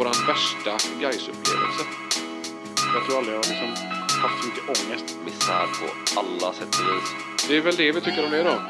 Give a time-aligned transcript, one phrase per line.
[0.00, 0.70] våran värsta
[1.00, 1.84] Gais-upplevelse?
[2.94, 3.68] Jag tror aldrig jag har liksom
[4.22, 5.16] haft så mycket ångest.
[5.24, 7.10] Misär på alla sätt och vis.
[7.48, 8.62] Det är väl det vi tycker om det då.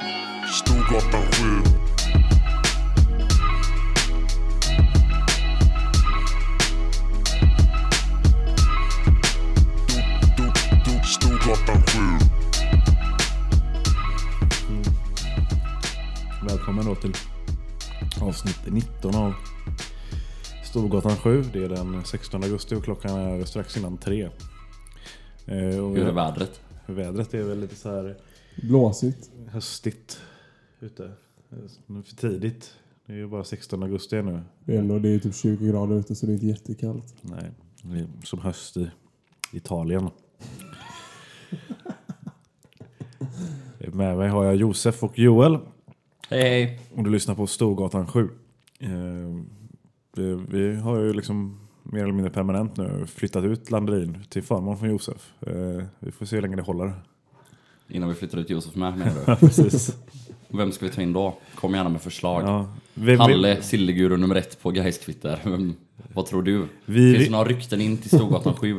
[0.52, 1.42] Storgatan 7.
[11.04, 11.98] Storgatan 7.
[16.48, 17.14] Välkommen då till
[18.20, 19.34] avsnitt 19 av
[20.70, 21.42] Storgatan 7.
[21.52, 24.22] Det är den 16 augusti och klockan är strax innan tre.
[25.46, 26.60] Eh, och Hur är vädret?
[26.86, 28.16] vädret är väl lite så här
[28.62, 29.30] Blåsigt.
[29.48, 30.20] höstigt
[30.80, 31.04] ute.
[31.52, 32.74] Eh, För tidigt.
[33.06, 34.40] Det är ju bara 16 augusti nu.
[34.64, 37.14] Det är, ändå, det är typ 20 grader ute så det är inte jättekallt.
[37.22, 37.50] Nej,
[37.82, 38.90] det är som höst i
[39.52, 40.08] Italien.
[43.92, 45.58] Med mig har jag Josef och Joel.
[46.28, 46.80] Hej hej!
[46.94, 48.28] Och du lyssnar på Storgatan 7.
[50.16, 50.34] Eh, vi,
[50.68, 54.90] vi har ju liksom mer eller mindre permanent nu flyttat ut Landerin till förmån från
[54.90, 55.32] Josef.
[55.46, 56.92] Eh, vi får se hur länge det håller.
[57.88, 59.34] Innan vi flyttar ut Josef med menar?
[59.40, 59.96] Precis.
[60.48, 61.34] Vem ska vi ta in då?
[61.54, 62.42] Kom gärna med förslag.
[62.42, 65.38] Ja, vem, Halle, Silleguru nummer ett på Gais-Twitter.
[65.44, 65.74] Vem-
[66.14, 66.66] Vad tror du?
[66.84, 68.76] Vi- Finns det några rykten in till Storgatan 7?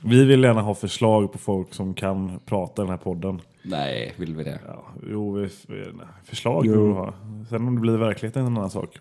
[0.00, 3.40] vi vill gärna ha förslag på folk som kan prata i den här podden.
[3.62, 4.60] Nej, vill vi det?
[4.66, 5.84] Ja, jo, vi, vi-
[6.24, 6.72] förslag Jo.
[6.72, 7.14] vill vi ha.
[7.48, 8.98] Sen om det blir verklighet är en annan sak.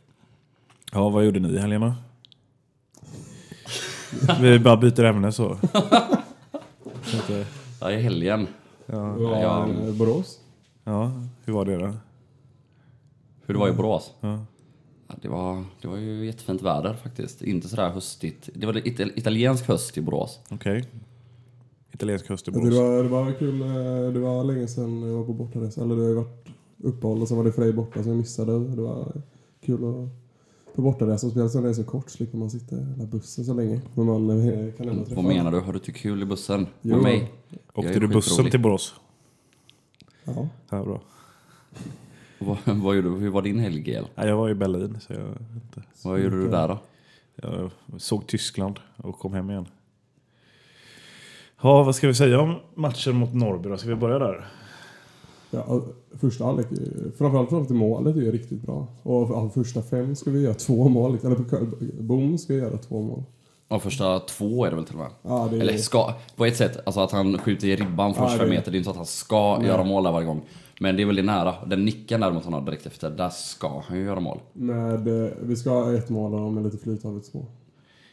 [0.91, 1.93] Ja, vad gjorde ni i helgen då?
[4.41, 5.51] Vi bara byter ämne så.
[7.29, 7.45] Eh,
[7.81, 8.47] Ja, i helgen.
[8.85, 9.67] ja, Ja.
[9.69, 10.39] eh, Borås.
[10.83, 11.11] ja,
[11.45, 11.93] hur var det då?
[13.45, 14.11] Hur det var i Borås?
[14.21, 14.45] Ja.
[15.07, 17.41] Ja, det, var, det var ju jättefint väder faktiskt.
[17.41, 18.49] Inte sådär höstigt.
[18.53, 20.39] Det var det ital- italiensk höst i Borås.
[20.49, 20.85] Okej.
[21.91, 22.75] Italiensk kust i Jag Borås.
[22.77, 23.61] Det var, det var kul.
[23.61, 25.81] eh, Det var länge sedan jag var på bortaresa.
[25.81, 26.47] Eller det har ju varit
[26.83, 28.59] uppehåll och sen var det Frej borta som jag missade.
[28.75, 29.11] Det var
[29.65, 30.09] kul att
[30.75, 31.29] på bortaresa.
[31.29, 33.81] Speciellt som det är så kort slipper man sitta i där bussen så länge.
[33.93, 35.59] Men man eh, kan ändå träffa Vad menar du?
[35.59, 36.67] Har du tyckt kul i bussen?
[36.81, 36.95] Jo.
[36.95, 37.31] Med mig?
[37.73, 38.95] Åkte du bussen till Borås?
[40.23, 40.47] Ja.
[40.69, 41.01] Ja, bra.
[42.39, 43.15] Vad, vad gjorde du?
[43.15, 43.91] Hur var din helg?
[44.15, 45.83] Ja, jag var i Berlin så jag, inte.
[46.03, 46.79] Vad gjorde du där då?
[47.41, 49.67] jag såg Tyskland och kom hem igen.
[51.61, 53.77] Ja, vad ska vi säga om matchen mot Norrby då?
[53.77, 54.47] Ska vi börja där?
[55.51, 55.81] Ja,
[56.19, 56.67] första halvlek,
[57.17, 58.87] framförallt fram till målet är ju riktigt bra.
[59.03, 61.17] Och av första fem ska vi göra två mål.
[61.23, 63.23] Eller Bom ska göra två mål.
[63.67, 65.09] Ja, första två är det väl till och med?
[65.21, 68.23] Ja, det är, Eller ska, på ett sätt, alltså att han skjuter i ribban från
[68.25, 70.27] Ja, 25 det- meter, det är inte så att han ska göra mål där varje
[70.27, 70.41] gång.
[70.79, 71.55] Men det är väldigt nära.
[71.67, 74.39] Den nicken däremot han har direkt efter, där ska han ju göra mål.
[74.53, 77.45] med, eh, vi ska ha ett mål och med lite flyt har vi två.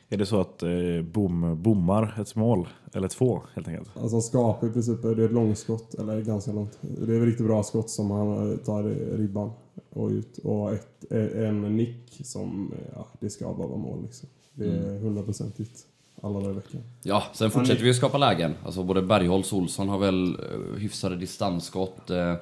[0.09, 2.69] Är det så att eh, bom bommar ett mål?
[2.93, 3.91] Eller två, helt enkelt?
[3.97, 6.78] Alltså skapar i princip, det är ett långskott, eller ganska långt.
[6.81, 9.50] Det är ett riktigt bra skott som han eh, tar i ribban
[9.91, 10.39] och ut.
[10.39, 14.28] Och ett, en nick som, eh, ja, det ska bara vara mål liksom.
[14.55, 15.87] Det är hundraprocentigt
[16.23, 16.81] alla dagar i veckan.
[17.03, 18.55] Ja, sen fortsätter vi att skapa lägen.
[18.65, 22.11] Alltså både Bergholtz och Olsson har väl eh, hyfsade distansskott.
[22.11, 22.34] Eh,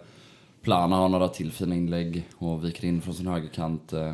[0.62, 3.92] Plana har några till fina inlägg och viker in från sin högerkant.
[3.92, 4.12] Eh,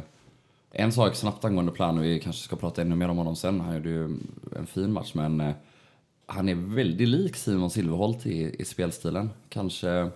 [0.71, 3.61] en sak snabbt angående Plana, vi kanske ska prata ännu mer om honom sen.
[3.61, 4.05] Han gjorde ju
[4.57, 5.55] en fin match, men eh,
[6.27, 9.31] han är väldigt lik Simon Silverholt i, i spelstilen.
[9.49, 10.11] Kanske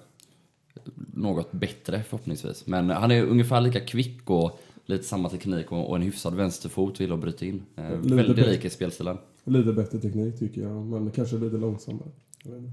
[1.14, 2.66] något bättre förhoppningsvis.
[2.66, 7.00] Men han är ungefär lika kvick och lite samma teknik och, och en hyfsad vänsterfot
[7.00, 7.62] vill att bryta in.
[7.76, 9.18] Eh, väldigt lik i spelstilen.
[9.44, 12.08] Lite bättre teknik tycker jag, men kanske lite långsammare.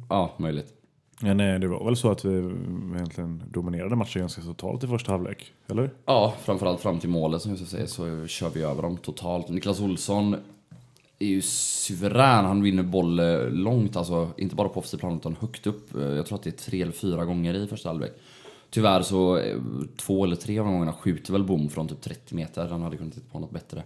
[0.09, 0.80] Ja, möjligt.
[1.23, 4.87] Men nej, det var väl så att vi mm, egentligen dominerade matchen ganska totalt i
[4.87, 5.53] första halvlek?
[5.67, 5.91] Eller?
[6.05, 9.49] Ja, framförallt fram till målet som jag säger så kör vi över dem totalt.
[9.49, 10.35] Niklas Olsson
[11.19, 12.45] är ju suverän.
[12.45, 15.95] Han vinner boll eh, långt, alltså inte bara på offensiv plan utan högt upp.
[15.95, 18.11] Eh, jag tror att det är tre eller fyra gånger i första halvlek.
[18.69, 19.57] Tyvärr så, eh,
[19.97, 22.67] två eller tre av de gångerna skjuter väl Bom från typ 30 meter.
[22.67, 23.83] Han hade kunnat hitta på något bättre.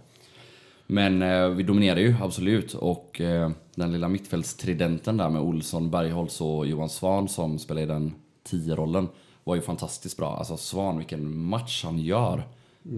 [0.86, 2.74] Men eh, vi dominerar ju, absolut.
[2.74, 7.86] Och eh, den lilla mittfältstridenten där med Olsson, Bergholtz och Johan Svan som spelar i
[7.86, 8.14] den
[8.50, 9.08] 10-rollen
[9.44, 10.36] var ju fantastiskt bra.
[10.36, 12.38] Alltså Svan, vilken match han gör.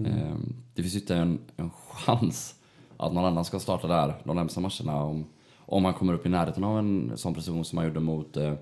[0.05, 0.35] Eh,
[0.73, 2.55] det finns ju inte en, en chans
[2.97, 5.25] att någon annan ska starta där de närmsta matcherna om,
[5.57, 8.53] om han kommer upp i närheten av en sån prestation som han gjorde mot, eh,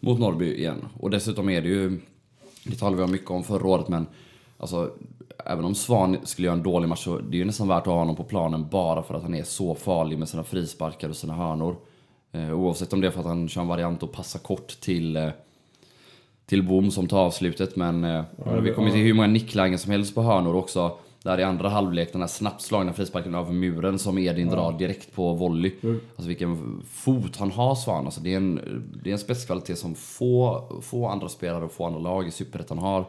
[0.00, 0.88] mot Norrby igen.
[1.00, 2.00] Och dessutom är det ju,
[2.64, 4.06] det talade vi om mycket om förra året, men
[4.62, 4.90] alltså,
[5.46, 7.86] även om Svan skulle göra en dålig match så det är ju nästan värt att
[7.86, 11.16] ha honom på planen bara för att han är så farlig med sina frisparkar och
[11.16, 11.76] sina hörnor.
[12.32, 15.16] Eh, oavsett om det är för att han kör en variant och passar kort till
[15.16, 15.28] eh,
[16.46, 18.24] till Bom som tar avslutet men eh,
[18.62, 20.96] vi kommer till hur många nicklägen som helst på hörnor också.
[21.22, 25.14] Där i andra halvlek, den här snabbt slagna frisparken över muren som Edin drar direkt
[25.14, 25.72] på volley.
[26.16, 28.04] Alltså vilken fot han har Svan.
[28.04, 28.60] Alltså det är en,
[29.02, 32.78] det är en spetskvalitet som få, få andra spelare och få andra lag i Superettan
[32.78, 33.04] har.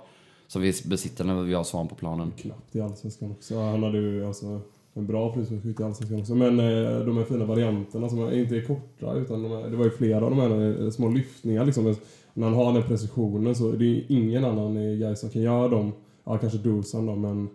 [0.54, 2.32] Som vi besitter när vi har Svan på planen.
[2.38, 3.60] Knappt i Allsvenskan också.
[3.60, 4.62] Han hade ju alltså
[4.94, 6.36] en bra frisparksskytt i Allsvenskan också.
[6.36, 9.86] Men eh, de här fina varianterna som inte är korta utan de är, det var
[9.86, 11.96] ju flera av de här eh, små lyftningar liksom.
[12.34, 15.68] När han har den precisionen så det är ingen annan i Gais som kan göra
[15.68, 15.92] dem.
[16.24, 17.50] Ja, kanske Dusan då, men...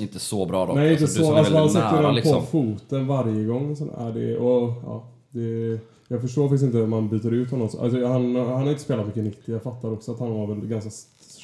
[0.00, 0.76] Inte så bra dock.
[0.76, 1.34] Nej, inte Alltså, så.
[1.34, 2.40] Alltså, han sätter den liksom.
[2.40, 3.76] på foten varje gång.
[3.76, 5.78] Så är det, och, ja, det,
[6.08, 7.68] jag förstår faktiskt inte hur man byter ut honom.
[7.80, 9.52] Alltså, han, han har inte spelat mycket 90.
[9.52, 10.90] Jag fattar också att han var väl ganska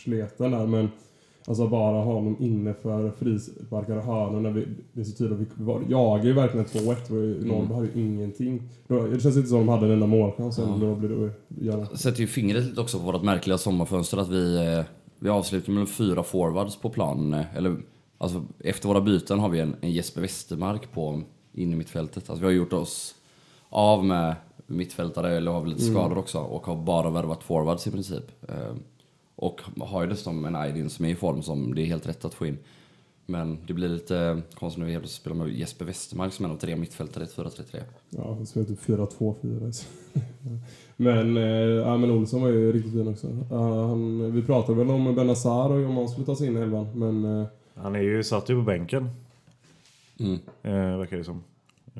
[0.06, 0.88] sleten där, men
[1.48, 5.48] Alltså bara ha honom inne för frisparkar och hörnor när vi, det är så tydligt.
[5.54, 7.10] Vi var, jagar ju verkligen 2-1.
[7.10, 7.48] Mm.
[7.48, 8.62] Norrby hade ju ingenting.
[8.86, 10.56] Det känns inte som de hade en enda målchans.
[10.56, 11.30] sen Då blir det
[11.66, 11.86] göra.
[11.86, 14.84] sätter ju fingret lite också på vårt märkliga sommarfönster att vi, eh,
[15.18, 17.34] vi avslutar med fyra forwards på plan.
[17.34, 17.76] eh, Eller,
[18.18, 22.30] alltså, efter våra byten har vi en, en Jesper Westermark på in i mittfältet.
[22.30, 23.14] Alltså, vi har gjort oss
[23.68, 24.34] av med
[24.66, 28.24] mittfältare, eller har väl lite skador också, och har bara värvat forwards i princip.
[29.36, 32.24] Och har ju dessutom en Aydin som är i form som det är helt rätt
[32.24, 32.58] att få in.
[33.26, 36.56] Men det blir lite konstigt när vi helt spelar med Jesper Westermark som en av
[36.56, 37.82] tre mittfältare i ett 4-3-3.
[38.10, 39.72] Ja, så är det 4-2-4.
[39.72, 39.86] så.
[40.96, 43.26] men, eh, ja, men Olsson var ju riktigt fin också.
[43.50, 46.60] Ja, han, vi pratade väl om Benazzar och om han skulle ta sig in i
[46.60, 46.86] elvan.
[46.94, 49.08] Men eh, Han är ju, satt ju på bänken,
[50.20, 50.38] Mm.
[50.62, 51.42] eh, verkar det som.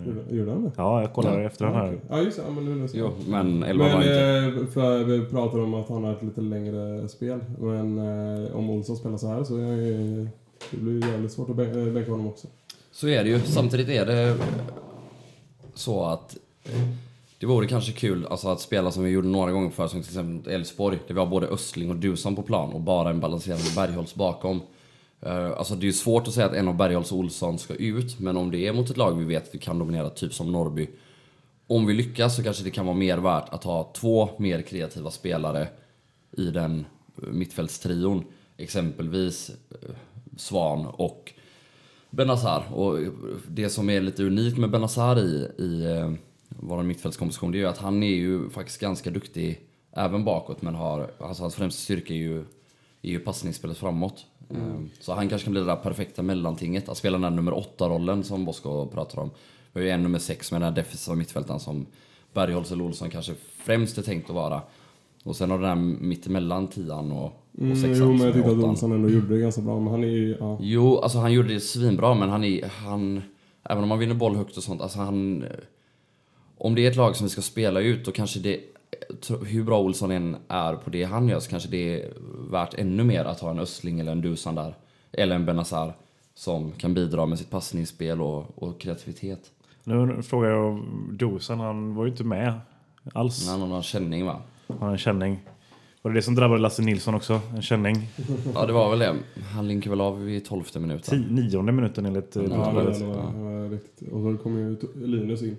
[0.04, 0.70] Gjorde- gjorde han det?
[0.76, 1.46] Ja, jag kollar Ja.
[1.46, 1.98] efter den här.
[2.10, 2.42] Ja, just det.
[2.46, 4.60] Ja, men nu, nu, Jo, men elva Men var inte.
[4.62, 7.38] eh, för vi pratade om att han har ett lite längre spel.
[7.58, 7.98] Men
[8.46, 10.28] eh, om Olsson spelar så här så är det,
[10.70, 12.46] det blir jävligt svårt att eh, bänka honom också.
[12.92, 13.40] Så är det ju.
[13.40, 14.36] Samtidigt är det
[15.74, 16.36] så att
[17.40, 20.10] det vore kanske kul alltså, att spela som vi gjorde några gånger förr, som till
[20.10, 20.98] exempel mot Elfsborg.
[21.06, 24.60] Där vi har både Östling och Dusan på plan och bara en balanserande Bergholtz bakom.
[25.20, 27.74] Eh, alltså det är ju svårt att säga att en av Bergholtz och Olsson ska
[27.74, 30.34] ut, men om det är mot ett lag vi vet att vi kan dominera, typ
[30.34, 30.88] som Norrby.
[31.66, 35.10] Om vi lyckas så kanske det kan vara mer värt att ha två mer kreativa
[35.10, 35.68] spelare
[36.36, 36.86] i den
[37.22, 38.24] eh, mittfältstrion.
[38.56, 39.90] Exempelvis eh,
[40.36, 41.32] Svan och
[42.10, 42.64] Benazar.
[42.72, 42.98] Och
[43.48, 46.16] det som är lite unikt med Benazar i, i
[46.48, 49.60] vår mittfältskomposition det är ju att han är ju faktiskt ganska duktig
[49.92, 52.38] även bakåt men har, alltså hans främsta styrka är ju,
[53.02, 54.26] är ju passningsspelet framåt.
[54.50, 57.54] Eh, Så han kanske kan bli det där perfekta mellantinget, att spela den där nummer
[57.56, 59.30] åtta rollen som Bosko pratar om.
[59.72, 61.86] Vi har ju en nummer sex med den här defensiva mittfältaren som
[62.34, 64.62] Bergholtz eller Olsson kanske främst är tänkt att vara.
[65.24, 68.50] Och sen har den här mittemellan tian och, och Mm, sexan jo, men jag tyckte
[68.50, 68.56] att.
[68.56, 69.80] Olsson ändå gjorde det ganska bra.
[69.80, 70.36] Men han är ju...
[70.40, 70.58] Ja.
[70.60, 72.64] Jo, alltså han gjorde det svinbra, men han är...
[72.68, 73.22] Han,
[73.62, 75.44] även om han vinner boll högt och sånt, alltså han...
[76.58, 78.60] Om det är ett lag som vi ska spela ut, då kanske det...
[79.46, 82.12] Hur bra Olsson än är på det han gör, så kanske det är
[82.50, 84.74] värt ännu mer att ha en Östling eller en Dusan där.
[85.12, 85.92] Eller en Benazzar
[86.34, 89.50] som kan bidra med sitt passningsspel och, och kreativitet.
[89.84, 92.52] Nu frågar jag om Dosan, han var ju inte med
[93.12, 93.48] alls.
[93.48, 94.40] Han har någon känning va?
[94.66, 95.40] Han har en känning.
[96.02, 97.40] Var det det som drabbade Lasse Nilsson också?
[97.54, 97.96] En känning?
[98.54, 99.14] Ja, det var väl det.
[99.54, 101.18] Han linkar väl av vid tolfte minuten.
[101.18, 104.10] Ti- nionde minuten enligt eh, Ja, det, det, var, det.
[104.10, 105.56] Och så kom ju Linus in.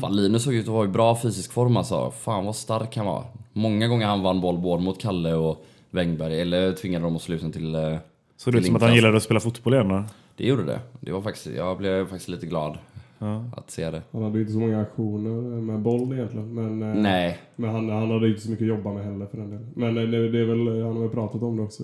[0.00, 2.10] Fan, Linus såg ut att vara i bra fysisk form alltså.
[2.10, 3.24] Fan vad stark han var.
[3.52, 7.34] Många gånger han vann boll både mot Kalle och Wängberg, eller tvingade dem att slå
[7.34, 7.74] ut den till...
[7.74, 7.96] eh,
[8.36, 10.04] Såg det ut som att han gillade att spela fotboll igen då?
[10.36, 10.80] Det gjorde det.
[11.00, 12.78] det var faktiskt, jag blev faktiskt lite glad
[13.18, 13.44] Ja.
[13.56, 14.02] att se det.
[14.12, 16.54] Han hade ju inte så många aktioner med boll egentligen.
[16.54, 19.36] Men, eh, Nej, men han, han hade inte så mycket att jobba med heller för
[19.38, 19.70] den delen.
[19.74, 21.82] Men eh, det, det är väl, han har väl pratat om det också.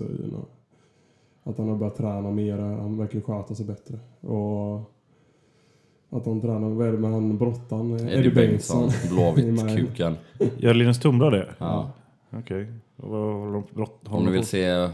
[1.43, 2.57] Att han har börjat träna mer.
[2.57, 3.99] Han verkar sköta sig bättre.
[4.33, 4.91] Och
[6.11, 7.99] att han tränar, vad är det med han brottan?
[7.99, 9.75] eh, Eddie Bengtsson, I Blåvitt, Maj.
[9.77, 10.17] kuken.
[10.57, 11.49] Gör Linus Tumla det?
[11.57, 11.91] Ja.
[12.31, 12.67] Okej.
[12.97, 14.89] De, brott, Om du de vill se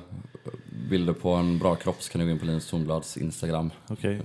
[0.90, 3.70] bilder på en bra kropp så kan du gå in på Linus Tornblads Instagram.
[3.90, 4.22] Okej.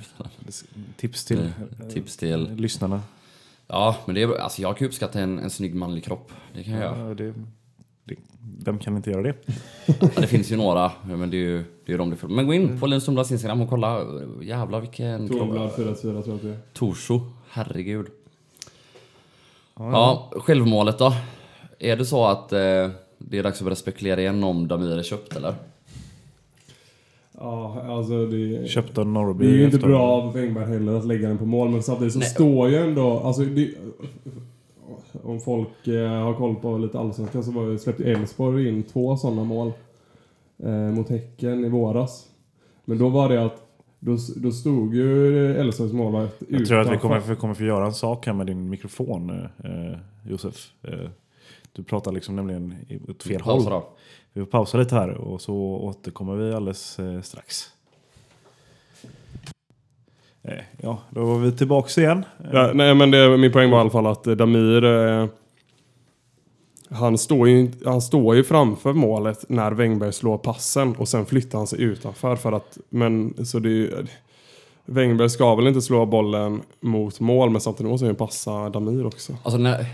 [0.96, 2.54] Tips till Eh, Tips till...
[2.54, 3.00] lyssnarna.
[3.66, 6.32] Ja, men det är, alltså jag kan uppskatta en, en snygg manlig kropp.
[6.54, 7.08] Det kan jag göra.
[7.08, 7.34] Ja, det,
[8.04, 8.14] det,
[8.64, 9.34] vem kan inte göra det?
[9.86, 12.28] Ja, det finns ju några, men det är ju det är de det.
[12.28, 14.04] Men gå in på Linus Tornblads Instagram och kolla.
[14.42, 15.38] Jävlar vilken kropp.
[15.40, 16.58] Tornblad 4-4 tror jag att det är.
[16.72, 18.06] Torso, herregud.
[19.76, 21.12] Ja, självmålet då?
[21.78, 22.58] Är det så att eh,
[23.18, 25.54] det är dags att börja spekulera igen om Damir är köpt eller?
[27.38, 28.68] Ja, alltså det...
[28.68, 29.44] Köpt av Norrby.
[29.44, 31.82] Det är ju inte efter- bra av Wängberg heller att lägga den på mål, men
[31.82, 32.28] samtidigt så Nej.
[32.28, 33.18] står ju ändå...
[33.20, 33.70] Alltså, det,
[35.22, 39.44] om folk eh, har koll på lite allsvenskan så var, släppte Elfsborg in två sådana
[39.44, 39.72] mål
[40.62, 42.28] eh, mot Häcken i våras.
[42.84, 43.66] Men då var det att
[44.00, 47.64] då, då stod ju Elfsborgs målvakt Jag tror att vi utanför- kommer, vi kommer få
[47.64, 49.30] göra en sak här med din mikrofon,
[49.64, 49.98] eh,
[50.30, 50.70] Josef.
[50.82, 51.08] Eh,
[51.72, 53.56] du pratar liksom nämligen i- åt fel håll.
[54.32, 57.64] Vi får pausa lite här och så återkommer vi alldeles eh, strax.
[60.44, 62.24] Eh, ja, då var vi tillbaks igen.
[62.44, 64.84] Eh, Ja, nej, men det, min poäng var i alla fall att eh, Damir...
[64.84, 65.26] Eh,
[66.90, 71.26] han, står ju, inte- han står ju framför målet när Wängberg slår passen och sen
[71.26, 72.78] flyttar han sig utanför för att...
[72.88, 74.06] Men så det är ju...
[74.84, 79.06] Wengberg ska väl inte slå bollen mot mål, men samtidigt måste han ju passa Damir
[79.06, 79.32] också.
[79.42, 79.86] Alltså, när,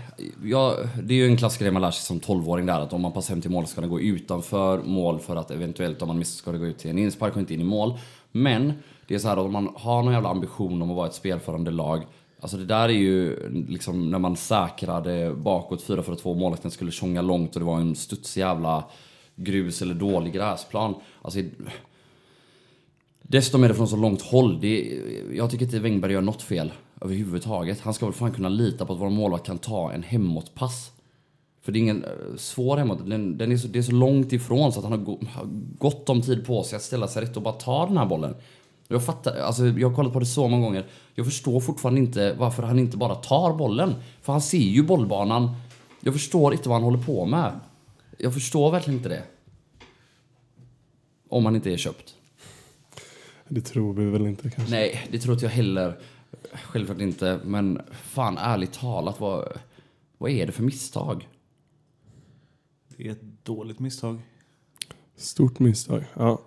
[0.43, 3.01] ja, det är ju en klassisk grej man lär sig som 12-åring där, att om
[3.01, 6.19] man passar hem till mål ska den gå utanför mål för att eventuellt om man
[6.19, 7.93] missar ska det gå ut till en inspark och inte in i mål.
[8.31, 8.73] Men
[9.07, 11.71] det är så här om man har någon jävla ambition om att vara ett spelförande
[11.71, 12.05] lag,
[12.39, 17.55] alltså det där är ju liksom när man säkrade bakåt 4-4-2 målvakten skulle tjonga långt
[17.55, 18.83] och det var en studsig jävla
[19.35, 20.95] grus eller dålig gräsplan.
[21.21, 21.39] Alltså,
[23.21, 24.61] Dessutom är det från så långt håll.
[24.61, 25.01] Det
[25.33, 26.71] jag tycker inte Wängberg gör något fel
[27.01, 27.81] överhuvudtaget.
[27.81, 30.91] Han ska väl fan kunna lita på att vår målvakt kan ta en hemåtpass.
[31.69, 33.09] För det är ingen eh, svår hemåt.
[33.09, 35.45] Den, den är så, det är så långt ifrån så att han har, go, har
[35.77, 38.35] gott om tid på sig att ställa sig rätt och bara ta den här bollen.
[38.87, 40.85] Jag fattar, alltså jag har kollat på det så många gånger.
[41.15, 43.95] Jag förstår fortfarande inte varför han inte bara tar bollen.
[44.21, 45.55] För han ser ju bollbanan.
[46.01, 47.59] Jag förstår inte vad han håller på med.
[48.17, 49.23] Jag förstår verkligen inte det.
[51.29, 52.15] Om han inte är köpt.
[53.47, 54.71] Det tror vi väl inte kanske.
[54.71, 55.99] Nej, det tror inte jag heller.
[56.53, 57.39] Självklart inte.
[57.43, 59.47] Men fan, ärligt talat, vad,
[60.17, 61.27] vad är det för misstag?
[62.99, 64.19] Det är ett dåligt misstag.
[65.17, 66.03] Stort misstag.
[66.13, 66.39] Ja.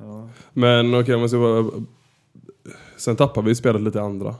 [0.52, 1.84] Men okej, om man ska bara...
[2.98, 4.34] Sen tappar vi spelet lite i andra.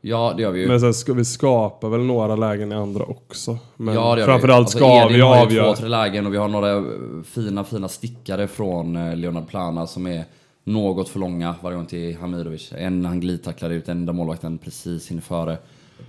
[0.00, 0.68] Ja, det gör vi ju.
[0.68, 3.58] Men sen ska vi skapa väl några lägen i andra också.
[3.76, 4.78] Men ja, det gör framförallt vi.
[4.78, 5.74] Alltså, ska Edin vi har ju avgöra.
[5.74, 6.82] två, tre lägen och vi har några eh,
[7.24, 10.24] fina, fina stickare från eh, Leonard Plana som är
[10.64, 12.72] något för långa varje gång till Hamidovic.
[12.72, 15.58] En han glidtacklar ut, en där målvakten precis hinner före.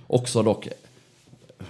[0.06, 0.68] Också dock,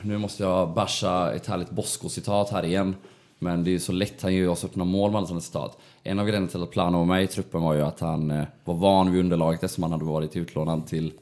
[0.02, 2.94] nu måste jag basha ett härligt Bosko-citat här igen.
[3.42, 5.78] Men det är ju så lätt, han gör ju oss öppna mål med alla citat.
[6.02, 8.44] En av grejerna till att Plana var med i truppen var ju att han eh,
[8.64, 11.12] var van vid underlaget eftersom han hade varit utlånad till,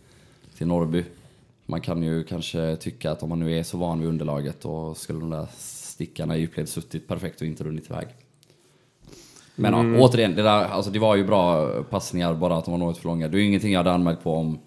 [0.58, 1.04] till Norrby.
[1.66, 4.94] Man kan ju kanske tycka att om man nu är så van vid underlaget då
[4.94, 8.06] skulle de där stickarna i djupled suttit perfekt och inte runnit iväg.
[9.54, 12.78] Men ja, återigen, det, där, alltså, det var ju bra passningar, bara att de var
[12.78, 13.28] något för långa.
[13.28, 14.58] Det är ju ingenting jag hade anmärkt på om,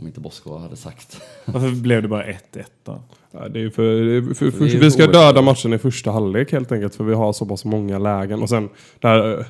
[0.00, 1.20] om inte Bosko hade sagt.
[1.44, 2.36] Varför blev det bara 1-1
[2.84, 3.02] då?
[3.30, 5.42] Ja, det är ju för, det är för, för, Det är ju vi ska döda
[5.42, 8.42] matchen i första halvlek helt enkelt för vi har så pass många lägen.
[8.42, 9.44] Och sen där, eh,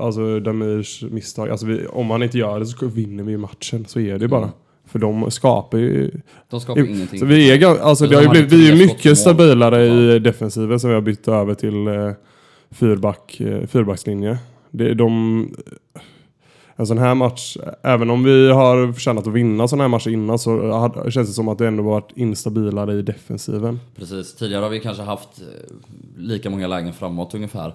[0.00, 3.84] alltså Damirs misstag, alltså vi, om han inte gör det så vinner vi ju matchen.
[3.86, 4.50] Så är det ju bara.
[4.86, 6.10] För de skapar ju...
[6.50, 7.20] De skapar ingenting.
[7.20, 10.80] Så vi är, alltså, det har ju blivit, vi är ju mycket stabilare i defensiven
[10.80, 12.10] sen vi har bytt över till eh,
[12.70, 14.38] fyrback, eh, fyrbackslinje.
[14.70, 15.48] Det, de,
[16.76, 20.38] en sån här match, även om vi har förtjänat att vinna såna här matcher innan
[20.38, 23.80] så känns det som att det ändå varit instabilare i defensiven.
[23.96, 25.46] Precis, tidigare har vi kanske haft eh,
[26.16, 27.74] lika många lägen framåt ungefär.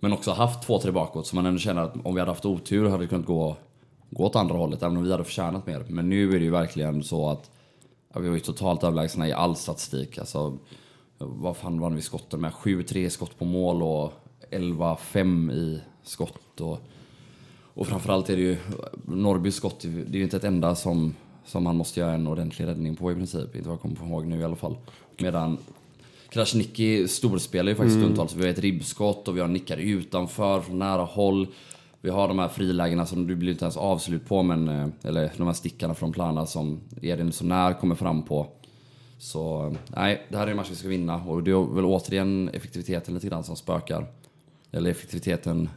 [0.00, 2.46] Men också haft två, tre bakåt, så man ändå känner att om vi hade haft
[2.46, 3.56] otur hade det kunnat gå,
[4.10, 5.84] gå åt andra hållet, även om vi hade förtjänat mer.
[5.88, 7.50] Men nu är det ju verkligen så att
[8.14, 10.18] ja, vi var ju totalt överlägsna i all statistik.
[10.18, 10.58] Alltså,
[11.18, 12.52] vad fan vann vi skotten med?
[12.52, 14.12] 7-3 skott på mål och
[14.50, 16.60] 11-5 i skott.
[16.60, 16.78] Och,
[17.76, 18.56] och framförallt är det ju
[19.04, 21.14] Norrbys skott, det är ju inte ett enda som,
[21.44, 23.56] som man måste göra en ordentlig räddning på i princip.
[23.56, 24.76] Inte vad jag kommer ihåg nu i alla fall.
[25.18, 25.58] Medan
[26.28, 28.34] Krasniqi storspelar ju faktiskt stundtals.
[28.34, 31.46] Vi har ett ribbskott och vi har nickar utanför från nära håll.
[32.00, 35.32] Vi har de här frilägena som du blir inte ens avslut på, men, eh, eller
[35.36, 38.46] de här stickarna från Plana som Edin så när kommer fram på.
[39.18, 42.48] Så nej, det här är en match vi ska vinna och det är väl återigen
[42.48, 44.06] effektiviteten lite grann som spökar.
[44.72, 45.68] Eller effektiviteten,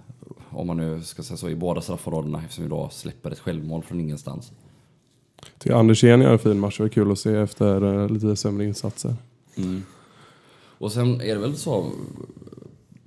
[0.50, 3.84] om man nu ska säga så, i båda straffområdena eftersom vi då släpper ett självmål
[3.84, 4.52] från ingenstans.
[5.58, 6.78] Tycker Andersén gör en fin match.
[6.78, 9.16] Det var kul att se efter eh, lite sämre insatser.
[10.78, 11.92] Och sen är det väl så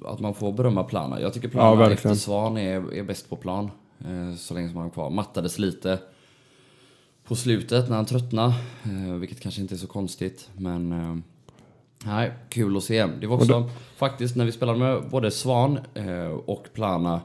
[0.04, 1.20] att man får berömma Plana.
[1.20, 3.70] Jag tycker Plana Ja, efter Svan är, är bäst på plan.
[3.98, 5.10] Eh, så länge som han är kvar.
[5.10, 5.98] Mattades lite
[7.24, 8.54] på slutet när han tröttnade.
[8.84, 10.50] Eh, vilket kanske inte är så konstigt.
[10.56, 11.22] Men
[12.06, 13.06] nej, kul att se.
[13.06, 17.20] Det var också faktiskt när vi spelade med både Svan eh, och Plana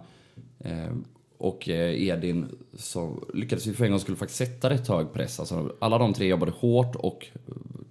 [0.60, 0.94] eh,
[1.38, 5.40] och eh, Edin så lyckades vi för en gång skulle faktiskt sätta rätt hög press.
[5.40, 7.28] Alltså, alla de tre jobbade hårt och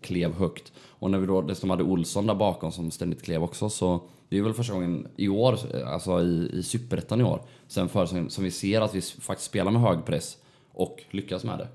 [0.00, 0.72] klev högt.
[0.88, 4.38] Och när vi då dessutom hade Olsson där bakom som ständigt klev också så det
[4.38, 8.30] är väl första gången i år, alltså i, i superettan i år, sen för som,
[8.30, 10.36] som vi ser att vi faktiskt spelar med hög press
[10.72, 11.68] och lyckas med det.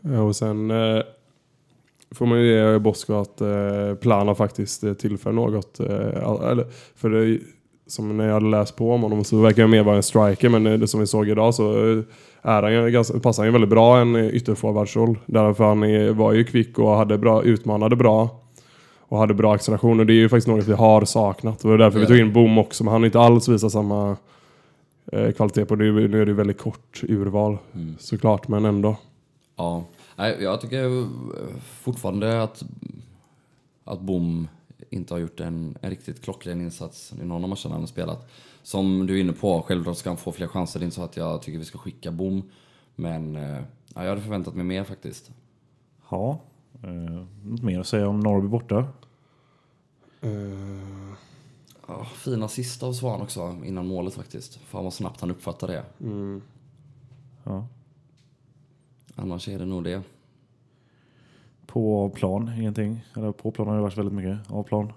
[0.00, 1.02] Ja, och sen eh,
[2.10, 5.80] får man ju ge Bosko att eh, Plana faktiskt eh, tillför något.
[5.80, 7.38] Eh, eller, för det,
[7.86, 10.48] som när jag hade läst på om honom så verkar han mer vara en striker
[10.48, 11.72] men eh, det som vi såg idag så
[12.42, 15.18] är han ju ganska, passar han ju väldigt bra en ytterforwardsroll.
[15.26, 18.40] Därför han är, var ju kvick och hade bra, utmanade bra.
[19.10, 21.64] Och hade bra acceleration och det är ju faktiskt något vi har saknat.
[21.64, 23.72] Och det är därför vi tog in Boom också men han har inte alls visat
[23.72, 24.16] samma
[25.12, 25.84] eh, kvalitet på det.
[25.84, 27.58] Nu är det ju väldigt kort urval
[27.98, 28.96] såklart men ändå.
[29.56, 29.84] Ja,
[30.18, 31.08] nej, jag tycker
[31.60, 32.64] fortfarande att,
[33.84, 34.48] att Bom
[34.90, 38.28] inte har gjort en, en riktigt klockren insats i någon av matcherna han har spelat.
[38.62, 40.80] Som du är inne på, självklart ska han få fler chanser.
[40.80, 42.42] Det är inte så att jag tycker vi ska skicka Bom.
[42.94, 43.62] Men eh,
[43.94, 45.30] ja, jag hade förväntat mig mer faktiskt.
[46.10, 46.40] Ja.
[46.82, 48.78] Eh, något mer att säga om Norrby borta?
[50.20, 51.18] Eh,
[51.88, 54.56] Ja, fina sista av Svan också innan målet faktiskt.
[54.56, 55.84] Fan vad snabbt han uppfattar det.
[56.00, 56.42] mm.
[57.44, 57.66] Ja.
[59.20, 60.02] Annars är det nog det.
[61.66, 63.04] På plan, ingenting.
[63.16, 64.50] Eller på plan har det varit väldigt mycket.
[64.50, 64.92] Av plan.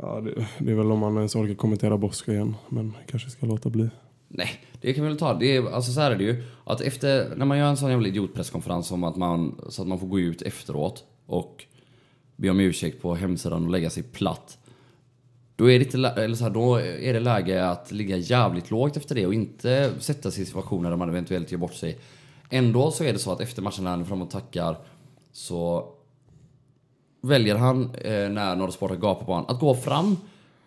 [0.00, 2.54] Ja, det, det är väl om man ens orkar kommentera Boska igen.
[2.68, 3.90] Men kanske ska låta bli.
[4.28, 4.48] Nej,
[4.80, 5.34] det kan vi väl ta.
[5.34, 6.44] Det är, alltså så här är det ju.
[6.64, 9.98] Att efter, när man gör en sån jävla idiotpresskonferens om att man, så att man
[9.98, 11.64] får gå ut efteråt och
[12.36, 14.58] be om ursäkt på hemsidan och lägga sig platt.
[15.56, 18.96] Då är det, inte, eller så här, då är det läge att ligga jävligt lågt
[18.96, 21.98] efter det och inte sätta sig i situationer där man eventuellt gör bort sig.
[22.50, 24.76] Ändå så är det så att efter matchen när han är fram och tackar
[25.32, 25.84] så
[27.22, 30.16] väljer han, eh, när Norra Sport har gapar på honom, att gå fram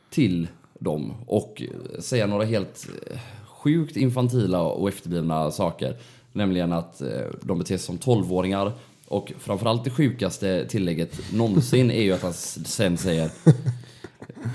[0.10, 0.48] till
[0.80, 5.98] dem och eh, säga några helt eh, sjukt infantila och efterblivna saker.
[6.32, 7.08] Nämligen att eh,
[7.42, 8.72] de beter sig som 12-åringar
[9.08, 13.32] och framförallt det sjukaste tillägget någonsin är ju att han sen säger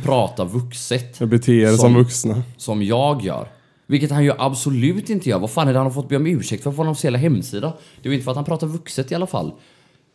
[0.05, 2.43] prata vuxet Jag beter er som, Som- vuxna.
[2.57, 3.49] som jag gör.
[3.91, 5.39] Vilket han ju absolut inte gör.
[5.39, 7.73] Vad fan är det han har fått be om ursäkt för på någon hela hemsida?
[8.03, 9.53] Det är ju inte för att han pratar vuxet i alla fall.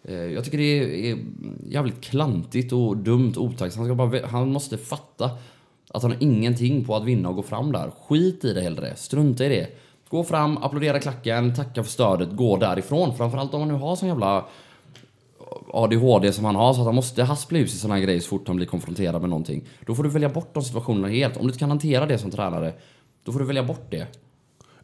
[0.04, 1.18] Eh, jag tycker det är,
[1.68, 3.76] jävligt klantigt och dumt otacksamt.
[3.76, 5.32] Han, ska bara, han måste fatta
[5.90, 7.92] att han har ingenting på att vinna och gå fram där.
[8.08, 8.96] Skit i det hellre.
[8.96, 9.68] Strunta i det.
[10.10, 13.18] Gå fram, applådera klacken, tacka för stödet, gå därifrån.
[13.18, 14.46] Framförallt om man nu har sån jävla
[15.74, 18.30] ADHD som han har så att han måste haspla ut sig såna här grejer så
[18.30, 19.64] fort han blir konfronterad med någonting.
[19.86, 21.38] Då får du välja bort de situationerna helt.
[21.38, 22.74] Om du inte kan hantera det som tränare,
[23.24, 24.08] då får du välja bort det.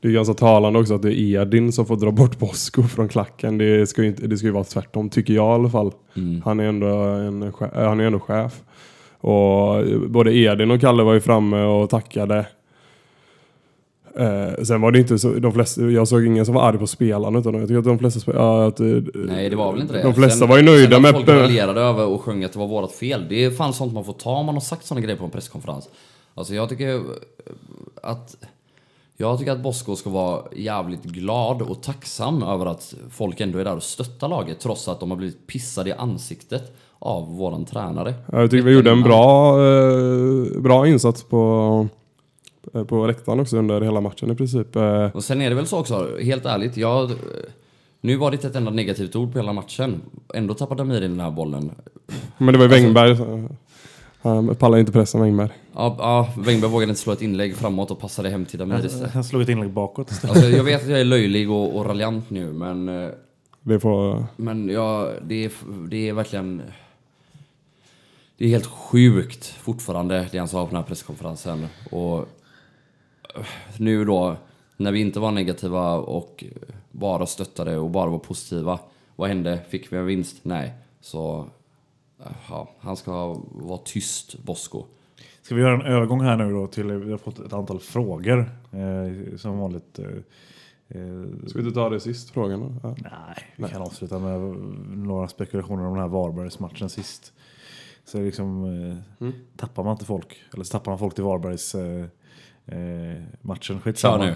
[0.01, 3.07] Det är ganska talande också att det är Edin som får dra bort Bosko från
[3.07, 3.57] klacken.
[3.57, 5.91] Det ska ju, inte, det ska ju vara tvärtom, tycker jag i alla fall.
[6.45, 8.61] Han är ändå en äh, han är ändå chef.
[9.21, 12.45] Och både Edin och Kalle var ju framme och tackade.
[14.17, 16.87] Eh, sen var det inte så, de flesta, jag såg ingen som var arg på
[16.87, 19.93] spelarna utan jag tycker att de flesta ja, att, eh, Nej, det var väl inte
[19.93, 20.03] det.
[20.03, 21.11] De flesta Sen- var ju nöjda sen med...
[21.11, 23.25] folk raljerade över och sjöng att det var vårt fel.
[23.29, 25.31] Det är fan sånt man får ta om man har sagt såna grejer på en
[25.31, 25.89] presskonferens.
[26.33, 27.01] Alltså jag tycker
[28.03, 28.35] att...
[29.21, 33.63] Jag tycker att Bosko ska vara jävligt glad och tacksam över att folk ändå är
[33.65, 38.13] där och stöttar laget trots att de har blivit pissade i ansiktet av våran tränare.
[38.31, 41.87] Jag tycker vi gjorde en bra, eh, bra insats på,
[42.73, 44.75] eh, på läktaren också under hela matchen i princip.
[44.75, 47.11] Eh, Och sen är det väl så också, helt ärligt, jag...
[48.01, 50.01] Nu var det inte ett enda negativt ord på hela matchen.
[50.33, 51.71] Ändå tappade Amiri den här bollen.
[52.37, 53.17] Men det var ju Wängberg.
[54.21, 55.49] Han pallar inte pressen Wängberg.
[55.73, 59.11] Ja, ja Wängberg vågade inte slå ett inlägg framåt och passade hem till Damir istället.
[59.11, 60.35] Han slog ett inlägg bakåt istället.
[60.35, 62.89] Alltså, jag vet att jag är löjlig och, och raljant nu, men...
[62.89, 63.09] eh,
[63.61, 64.25] Det får...
[64.35, 65.51] Men ja, det är,
[65.89, 66.61] det är verkligen...
[68.37, 71.67] Det är helt sjukt fortfarande det han sa på den här presskonferensen.
[71.91, 72.17] Och
[73.35, 73.45] eh,
[73.77, 74.35] nu då,
[74.77, 76.43] när vi inte var negativa och
[76.91, 78.79] bara stöttade och bara var positiva.
[79.15, 79.59] Vad hände?
[79.69, 80.35] Fick vi en vinst?
[80.43, 80.73] Nej.
[81.01, 81.45] Så,
[82.49, 84.85] ja, han ska vara tyst, Bosko.
[85.41, 88.51] Ska vi göra en övergång här nu då till, vi har fått ett antal frågor.
[88.71, 89.99] Eh, som vanligt.
[89.99, 90.05] Eh,
[90.87, 92.79] eh, Ska vi inte ta det sist, frågan?
[92.83, 92.95] Ja.
[92.97, 94.39] Nej, vi kan avsluta med
[94.97, 97.33] några spekulationer om den här Varbergs-matchen sist.
[98.05, 98.65] Så liksom,
[99.19, 102.05] eh, tappar man inte folk, eller så tappar man folk till Varbergs eh,
[102.65, 103.81] eh, matchen.
[103.81, 104.23] Skitsamma.
[104.23, 104.35] Kör nu.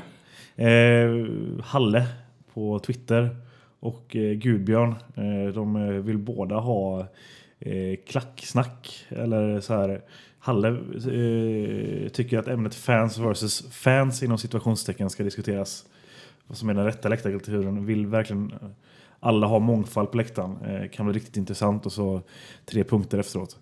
[0.55, 2.07] Eh, Halle
[2.53, 3.37] på Twitter
[3.79, 7.07] och eh, Gudbjörn, eh, de vill båda ha
[7.65, 9.05] eh, klacksnack.
[9.09, 10.01] Eller så här.
[10.39, 15.85] Halle eh, tycker att ämnet fans versus fans inom situationstecken ska diskuteras.
[16.47, 17.85] Vad som är den rätta läktarkulturen.
[17.85, 18.53] Vill verkligen
[19.19, 20.57] alla ha mångfald på läktaren.
[20.67, 22.21] Eh, kan bli riktigt intressant och så
[22.65, 23.57] tre punkter efteråt.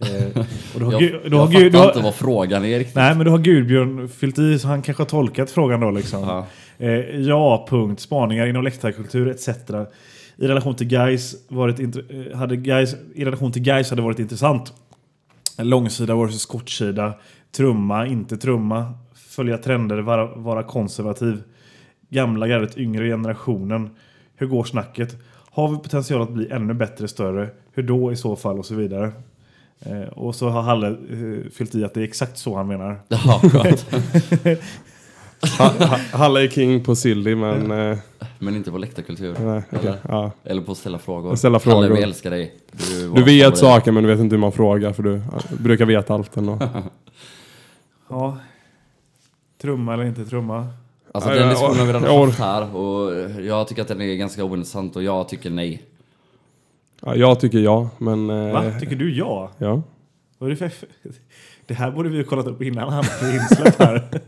[0.00, 0.38] Eh,
[0.74, 2.78] och då har, Jag, Gu- jag då har, fattar då har, inte vad frågan är
[2.78, 2.96] riktigt.
[2.96, 6.20] Nej, men då har Gudbjörn fyllt i så han kanske har tolkat frågan då liksom.
[6.22, 6.46] Ja.
[6.78, 8.00] Eh, ja, punkt.
[8.00, 9.48] Spaningar inom läktarkultur etc.
[10.36, 14.72] I relation till guys varit eh, hade guys I relation till guys hade varit intressant.
[15.58, 17.14] Långsida versus kortsida.
[17.56, 18.94] Trumma, inte trumma.
[19.14, 21.42] Följa trender, vara, vara konservativ.
[22.08, 23.90] Gamla gardet, yngre generationen.
[24.34, 25.16] Hur går snacket?
[25.50, 27.48] Har vi potential att bli ännu bättre, större?
[27.72, 28.58] Hur då i så fall?
[28.58, 29.12] Och så vidare.
[29.80, 33.00] Eh, och så har Halle eh, fyllt i att det är exakt så han menar.
[33.08, 33.86] Ja, skönt.
[35.58, 37.70] Ha, ha, Halle är king på Silly men...
[37.90, 37.98] Eh,
[38.38, 39.36] Men inte på läktarkultur.
[39.40, 39.80] nej, okej.
[39.88, 39.98] Eller?
[40.08, 40.30] ja.
[40.44, 41.36] Eller på att ställa frågor.
[41.36, 41.88] Ställa frågor.
[41.88, 42.54] vi älskar dig.
[42.72, 45.22] Du, Du vet saker men du vet inte hur man frågar för du
[45.58, 46.58] brukar veta allt ändå.
[48.08, 48.38] Ja.
[49.62, 50.66] Trumma eller inte trumma?
[51.14, 54.44] Alltså den diskussionen har vi redan haft här och jag tycker att den är ganska
[54.44, 55.82] ointressant och jag tycker nej.
[57.00, 58.30] Ja, jag tycker ja, men...
[58.30, 58.72] Eh, Va?
[58.80, 59.50] Tycker du ja?
[59.58, 59.82] Ja.
[60.38, 60.70] Vad är det för...
[61.66, 64.08] Det här borde vi ha kollat upp innan han blev insläppt här.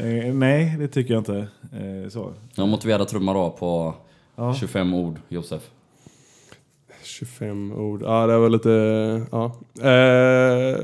[0.00, 1.36] Eh, nej, det tycker jag inte.
[1.72, 2.32] Eh, så.
[2.54, 3.94] Jag motiverar trumma då på
[4.36, 4.54] Ja.
[4.54, 5.62] 25 ord, Josef.
[7.02, 8.02] 25 ord.
[8.04, 8.70] Ja, det var lite...
[9.32, 9.44] Ja.
[9.90, 10.78] Eh,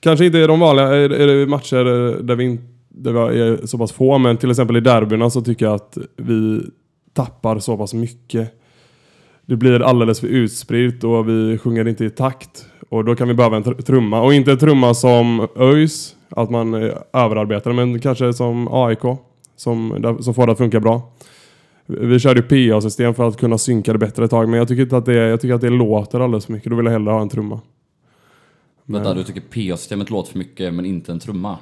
[0.00, 1.84] kanske inte i de vanliga är, är det matcher
[2.22, 5.42] där vi, inte, där vi är så pass få, men till exempel i derbyna så
[5.42, 6.60] tycker jag att vi
[7.12, 8.60] tappar så pass mycket.
[9.46, 12.66] Det blir alldeles för utspritt och vi sjunger inte i takt.
[12.88, 14.20] Och då kan vi behöva en tr- trumma.
[14.22, 19.02] Och inte en trumma som ÖIS, att man eh, överarbetar, men kanske som AIK,
[19.56, 21.12] som, som får det att funka bra.
[21.86, 24.82] Vi körde ju PA-system för att kunna synka det bättre ett tag, men jag tycker,
[24.82, 26.70] inte att det, jag tycker att det låter alldeles för mycket.
[26.70, 27.60] Då vill jag hellre ha en trumma.
[28.84, 31.58] Vänta, du tycker PA-systemet låter för mycket men inte en trumma?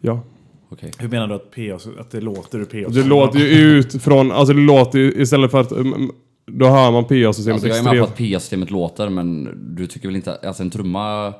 [0.00, 0.20] Ja.
[0.68, 0.90] Okej.
[0.98, 2.90] Hur menar du att, PA, att det låter ur PA?
[2.90, 5.72] Det låter ju ut från, alltså det låter ju istället för att,
[6.46, 10.08] då hör man PA-systemet Alltså jag är med på att PA-systemet låter men du tycker
[10.08, 11.34] väl inte, alltså en trumma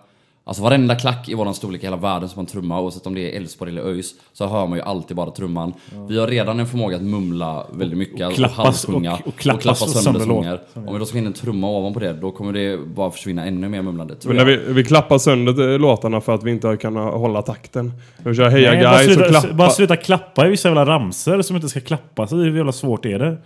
[0.47, 3.15] Alltså varenda klack i våran storlek i hela världen som har en trumma, oavsett om
[3.15, 5.73] det är Elfsborg eller ÖIS, så hör man ju alltid bara trumman.
[6.09, 10.03] Vi har redan en förmåga att mumla väldigt mycket, alltså klappas- halvsjunga och- och klappas
[10.03, 10.51] sönder sånger.
[10.75, 10.87] låt.
[10.89, 13.69] Om vi då ska in en trumma ovanpå det, då kommer det bara försvinna ännu
[13.69, 14.15] mer mumlande.
[14.15, 14.59] Tror Men när jag.
[14.61, 17.93] vi, vi klappar sönder låtarna för att vi inte kan hålla takten.
[18.19, 19.55] Vi kör Heja Nej, bara, Guys och sluta, klappa.
[19.55, 22.27] bara sluta klappa i vissa jävla ramsor som inte ska klappa.
[22.27, 23.37] Så hur jävla svårt är det?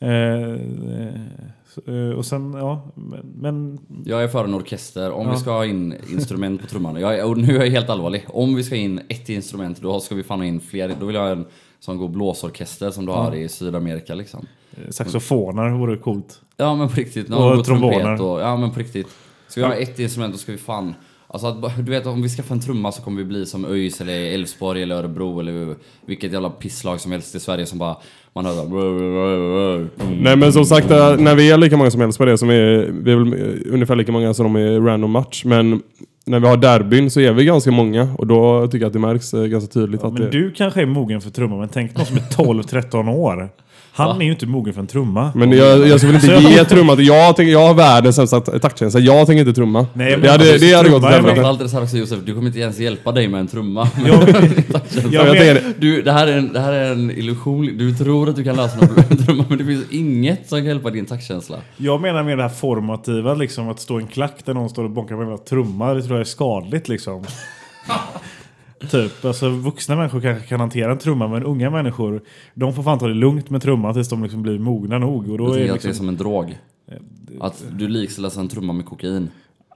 [0.00, 1.20] Eh, eh,
[2.16, 2.82] och sen, ja,
[3.34, 3.78] men...
[4.04, 5.32] Jag är för en orkester, om Ja.
[5.32, 7.00] vi ska ha in instrument på trumman.
[7.00, 8.24] Jag är, och nu är jag helt allvarlig.
[8.28, 10.94] Om vi ska in ett instrument, då ska vi fan ha in fler.
[11.00, 11.44] Då vill jag ha en
[11.80, 14.46] sån god blåsorkester som du har i Sydamerika liksom.
[14.72, 16.40] eh, saxofoner vore coolt.
[16.56, 17.30] Ja men på riktigt.
[17.30, 18.22] Och god tromboner.
[18.22, 19.08] Och, ja men på riktigt.
[19.48, 20.94] Ska vi ha ett instrument då ska vi fan...
[21.30, 24.00] Alltså att, du vet om vi skaffar en trumma så kommer vi bli som ÖIS
[24.00, 25.74] eller Elfsborg eller Örebro eller
[26.06, 27.96] vilket jävla pisslag som helst i Sverige som bara...
[28.32, 29.88] Man hör såhär...
[30.22, 32.50] Nej men som sagt, eh, när vi är lika många som helst på det, som
[32.50, 35.44] är, vi är väl eh, ungefär lika många som de är i random match.
[35.44, 35.82] Men
[36.24, 38.98] när vi har derbyn så är vi ganska många och då tycker jag att det
[38.98, 40.30] märks eh, ganska tydligt att Men det...
[40.30, 42.20] du kanske är mogen för trumma, men tänk någon som är
[42.62, 43.48] 12-13 år.
[43.92, 44.16] Han Va?
[44.20, 45.32] är ju inte mogen för en trumma.
[45.34, 47.06] Men jag, jag skulle inte ge trumma till...
[47.06, 49.00] Jag, tänker, jag har världens sämsta taktkänsla.
[49.00, 49.86] Jag tänker inte trumma.
[49.92, 51.76] Nej, men det hade, det hade gått trumma åt är helvete.
[51.76, 53.88] Här också Josef, du kommer inte ens hjälpa dig med en trumma.
[54.06, 57.78] Jag, Jag jag, men, tänker, Du, det här, är en, det här är en illusion.
[57.78, 60.58] Du tror att du kan lösa något med en trumma men det finns inget som
[60.58, 61.56] kan hjälpa din taktkänsla.
[61.76, 64.84] jag menar med det här formativa, liksom att stå i en klack där någon står
[64.84, 65.94] och bonkar med en trumma.
[65.94, 67.24] Det tror jag är skadligt liksom.
[68.90, 72.22] Typ, alltså vuxna människor kanske kan hantera en trumma, men unga människor,
[72.54, 75.30] de får fan ta det lugnt med trumman tills de liksom blir mogna nog.
[75.30, 76.58] Och då Jag är det att det är liksom, som en drog.
[77.40, 79.30] Att du likställer en trumma med kokain.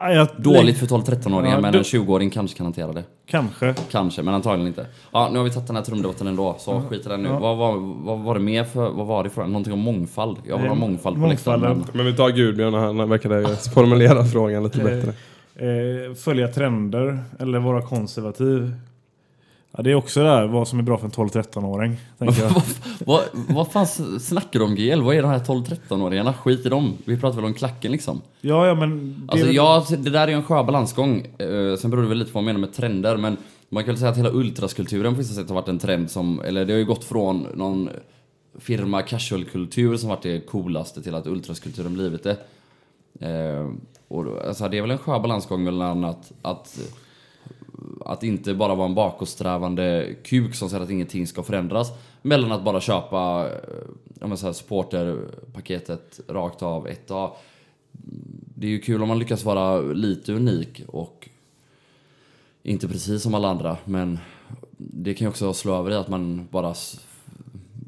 [0.04, 3.04] Aj, jag, Dåligt för 12-13-åringar Ja, men du- en 20-åring kanske kan hantera det.
[3.26, 3.74] Kanske.
[3.90, 4.86] Kanske, men antagligen inte.
[5.12, 7.28] Ja, nu har vi tagit den här trumdebatten ändå, så skit i den nu.
[7.28, 7.38] Ja.
[7.38, 10.36] Vad, var, vad var det mer för, vad var det för Någonting om mångfald?
[10.48, 11.60] Jag vill ha Eh, mångfald på läktaren.
[11.60, 15.12] men- men vi tar Gudbjörn, han verkade formulera frågan lite Eh, bättre.
[15.56, 18.72] Eh, följa trender eller vara konservativ.
[19.76, 21.96] Ja, det är också det där vad som är bra för en 12-13-åring.
[22.18, 22.52] tänker jag.
[23.06, 23.87] vad, vad fan
[24.20, 25.00] snackar du om GL?
[25.02, 26.32] Vad är de här 12-13-åringarna?
[26.32, 26.92] Skit i dem.
[27.04, 28.20] Vi pratar väl om klacken liksom.
[28.40, 29.20] Ja, ja, men...
[29.26, 31.26] det- Alltså ja, det där är ju en skör balansgång.
[31.38, 33.37] Eh, sen beror det väl lite på vad man menar med trender, men
[33.68, 36.40] man kan väl säga att hela ultraskulturen på vissa sätt har varit en trend som,
[36.40, 37.88] eller det har ju gått från någon
[38.58, 42.37] firma casual-kultur som varit det coolaste till att ultraskulturen blivit det.
[43.20, 43.68] Eh,
[44.08, 46.78] och alltså det är väl en skör balansgång mellan att, att,
[48.05, 51.92] att inte bara vara en bakåtsträvande kuk som säger att ingenting ska förändras,
[52.23, 53.57] mellan att bara köpa eh,
[54.21, 57.31] ja, men så här, supporterpaketet rakt av 1A.
[58.55, 61.29] det är ju kul om man lyckas vara lite unik och
[62.62, 64.18] inte precis som alla andra, men
[64.77, 66.75] det kan ju också slå över i att man bara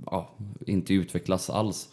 [0.06, 0.28] ja,
[0.66, 1.88] inte utvecklas alls.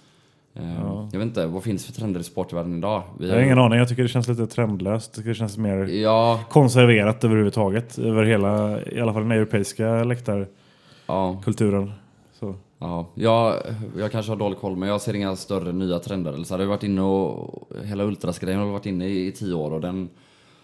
[0.54, 3.04] Eh, Jag vet inte, vad finns för trender i sportvärlden idag?
[3.20, 5.20] Vi Jag har ingen aning, jag tycker det känns lite trendlöst.
[5.26, 7.98] Det känns mer Ja, konserverat överhuvudtaget.
[8.00, 11.88] Över hela, i alla fall den europeiska läktarkulturen.
[11.88, 11.94] ja,
[12.40, 12.56] Så.
[12.80, 13.08] ja.
[13.14, 13.56] Jag,
[13.98, 16.34] jag kanske har dålig koll, men jag ser inga större nya trender.
[16.34, 19.72] Eller så har varit inne och, hela ultrasgrejen har varit inne i, i tio år
[19.74, 20.10] och den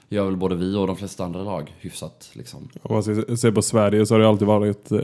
[0.10, 2.69] gör väl både vi och de flesta andra lag hyfsat liksom.
[2.82, 5.00] Om man ser, ser på Sverige så har det alltid varit eh,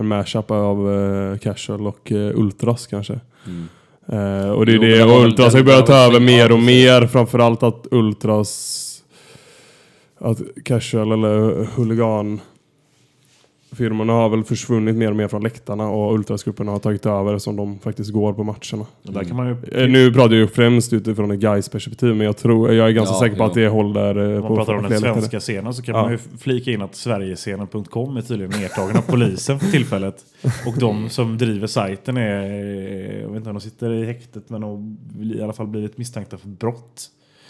[0.00, 3.20] en mashup av eh, casual och eh, ultras kanske.
[3.46, 3.68] Mm.
[4.08, 7.06] Eh, och det är Jo, det, och ultras har börjat ta över mer och mer.
[7.06, 9.02] Framförallt att ultras,
[10.18, 12.40] att casual eller huligan
[13.72, 17.56] firmorna har väl försvunnit mer och mer från läktarna och ultrasgrupperna har tagit över som
[17.56, 18.86] de faktiskt går på matcherna.
[19.06, 19.56] Och där kan man ju...
[19.82, 22.92] Eh, Nu pratar jag ju främst utifrån ett guys perspektiv men jag tror, jag är
[22.92, 23.46] ganska Ja, säker på jo.
[23.48, 26.02] att det håller eh, Om på man pratar om den svenska scenen så kan Ja.
[26.02, 30.24] man ju flika in att Sverigescenen.com är tydligen nedtagen av polisen för tillfället.
[30.66, 34.60] Och de som driver sajten är, jag vet inte om de sitter i häktet men
[34.60, 37.06] de har i alla fall blivit misstänkta för brott.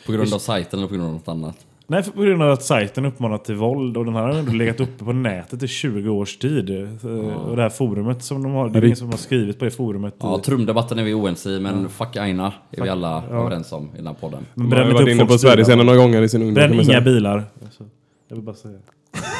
[0.06, 1.66] På grund av sajten eller på grund av något annat?
[1.90, 4.52] Nej, för på grund av att sajten uppmanar till våld och den här har ändå
[4.52, 6.70] legat uppe på nätet i 20 års tid.
[6.70, 9.64] Eh, Och det här forumet som de har, det är ingen som har skrivit på
[9.64, 10.14] det forumet.
[10.18, 13.36] Ja, trumdebatten är vi oense i, men fuck Aina är vi alla ja.
[13.36, 14.46] överens om i den här podden.
[14.54, 16.54] men Man har varit upp inne på Sverigescenen några gånger i sin ungdom.
[16.54, 17.44] Bränn inga bilar.
[17.64, 17.84] Alltså,
[18.28, 18.78] jag vill bara säga.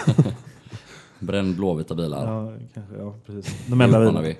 [1.18, 2.26] Bränn blåvita bilar.
[2.26, 3.66] Ja, kanske, ja precis.
[3.66, 4.36] De enda vi.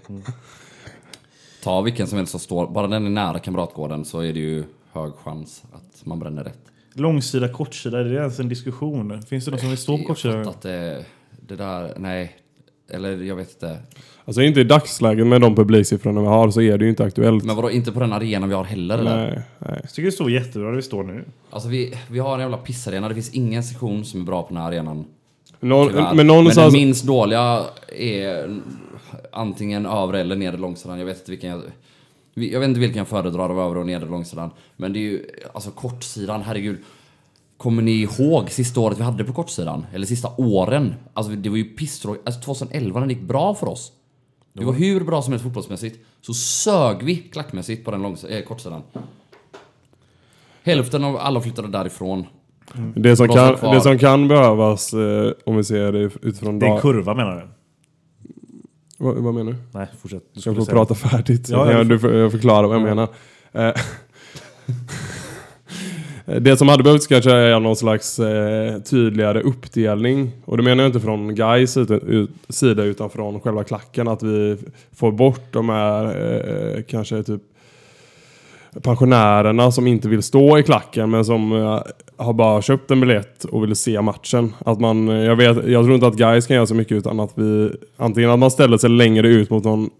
[1.63, 4.65] Ta vilken som helst som står, bara den är nära Kamratgården så är det ju
[4.93, 6.71] hög chans att man bränner rätt.
[7.01, 9.23] Långsida, kortsida, är det ens en diskussion?
[9.23, 10.45] Finns det någon som vill stå på Jag kortsida?
[10.45, 11.05] fattar att det,
[11.41, 12.37] det där, nej.
[12.93, 13.79] Eller jag vet inte.
[14.25, 17.45] Alltså inte i dagsläget med de publiksiffrorna vi har så är det ju inte aktuellt.
[17.45, 19.17] Men vadå, inte på den arenan vi har heller eller?
[19.17, 19.79] Nej, nej.
[19.83, 21.25] Jag tycker det står jättebra där vi står nu.
[21.51, 24.49] Alltså vi, vi har en jävla pissarena, det finns ingen sektion som är bra på
[24.49, 25.05] den här arenan.
[25.61, 26.73] Någon, men Men någonstans...
[26.73, 27.65] den minst dåliga
[27.99, 28.61] är
[29.33, 30.99] antingen övre eller nedre långsidan.
[30.99, 31.63] Jag vet inte vilken jag...
[32.35, 34.51] Jag vet inte vilken jag föredrar av övre och nedre långsidan.
[34.77, 36.79] Men det är ju, alltså kortsidan, herregud.
[37.57, 39.87] Kommer ni ihåg sista året vi hade på kortsidan?
[39.95, 40.95] Eller sista åren?
[41.15, 42.27] Alltså det var ju pisstråkigt.
[42.27, 43.93] Alltså 2011 när det gick bra för oss.
[44.53, 45.99] Det var hur bra som helst fotbollsmässigt.
[46.21, 48.83] Så sög vi klackmässigt på den långs- äh, kortsidan.
[50.63, 52.27] Hälften av alla flyttade därifrån.
[52.95, 56.59] Det som, kan, det som kan behövas, eh, om vi ser det utifrån...
[56.59, 57.49] Det är en kurva menar du?
[59.01, 59.59] Vad, vad menar du?
[59.73, 60.23] Nej, fortsätt.
[60.33, 63.09] Du Jag får säga prata färdigt Ja, jag jag, du jag förklara vad jag menar.
[63.53, 63.73] Eh,
[66.41, 70.33] Det som hade behövts kanske är någon slags eh, tydligare uppdelning.
[70.45, 71.77] Och det menar jag inte från Gais
[72.49, 74.09] sida utan från själva klacken.
[74.09, 74.57] Att vi
[74.93, 76.05] får bort de här
[76.77, 77.43] eh, kanske typ
[78.83, 81.83] pensionärerna som inte vill stå i klacken men som eh,
[82.17, 84.55] har bara köpt en biljett och vill se matchen.
[84.59, 87.21] Att man, eh, jag, vet, jag tror inte att guys kan göra så mycket utan
[87.21, 89.91] att vi antingen att man ställer sig längre ut mot någon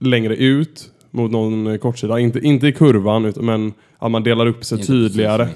[0.00, 2.18] längre ut mot någon eh, kortsida.
[2.18, 5.48] Inte, inte i kurvan utan, men att man delar upp sig Inte tydligare.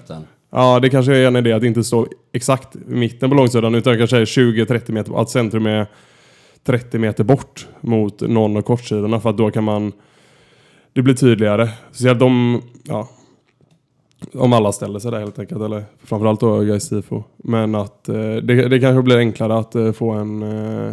[0.54, 3.98] Ja, det kanske är en idé att inte stå exakt i mitten på långsidan utan
[3.98, 5.86] kanske är 20-30 meter, att centrum är
[6.64, 9.92] 30 meter bort mot någon av kortsidorna för att då kan man
[10.92, 11.68] det blir tydligare.
[11.90, 13.08] Speciellt om, ja,
[14.34, 15.60] om alla ställer sig där helt enkelt.
[15.62, 17.22] Eller framförallt då Gais tifo.
[17.36, 20.92] Men att eh, det, det kanske blir enklare att eh, få en eh,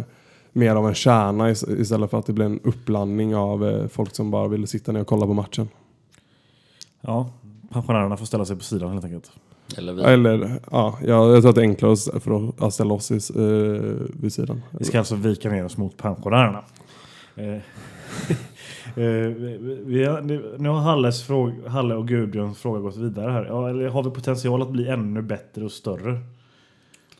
[0.52, 4.14] mer av en kärna is- istället för att det blir en uppblandning av eh, folk
[4.14, 5.68] som bara vill sitta ner och kolla på matchen.
[7.00, 7.30] Ja,
[7.72, 9.30] pensionärerna får ställa sig på sidan helt enkelt.
[9.78, 10.02] Eller vi.
[10.02, 13.82] Eller, ja, jag, tror att det är enklare att- för att- ställa oss i, eh,
[14.22, 14.62] vid sidan.
[14.70, 16.64] Vi ska alltså vika ner oss mot pensionärerna.
[18.96, 19.28] Eh,
[19.84, 23.44] vi, har, nu- har Halles fråga, Halle och Gudruns fråga gått vidare här.
[23.44, 26.20] Ja, eller har vi potential att bli ännu bättre och större?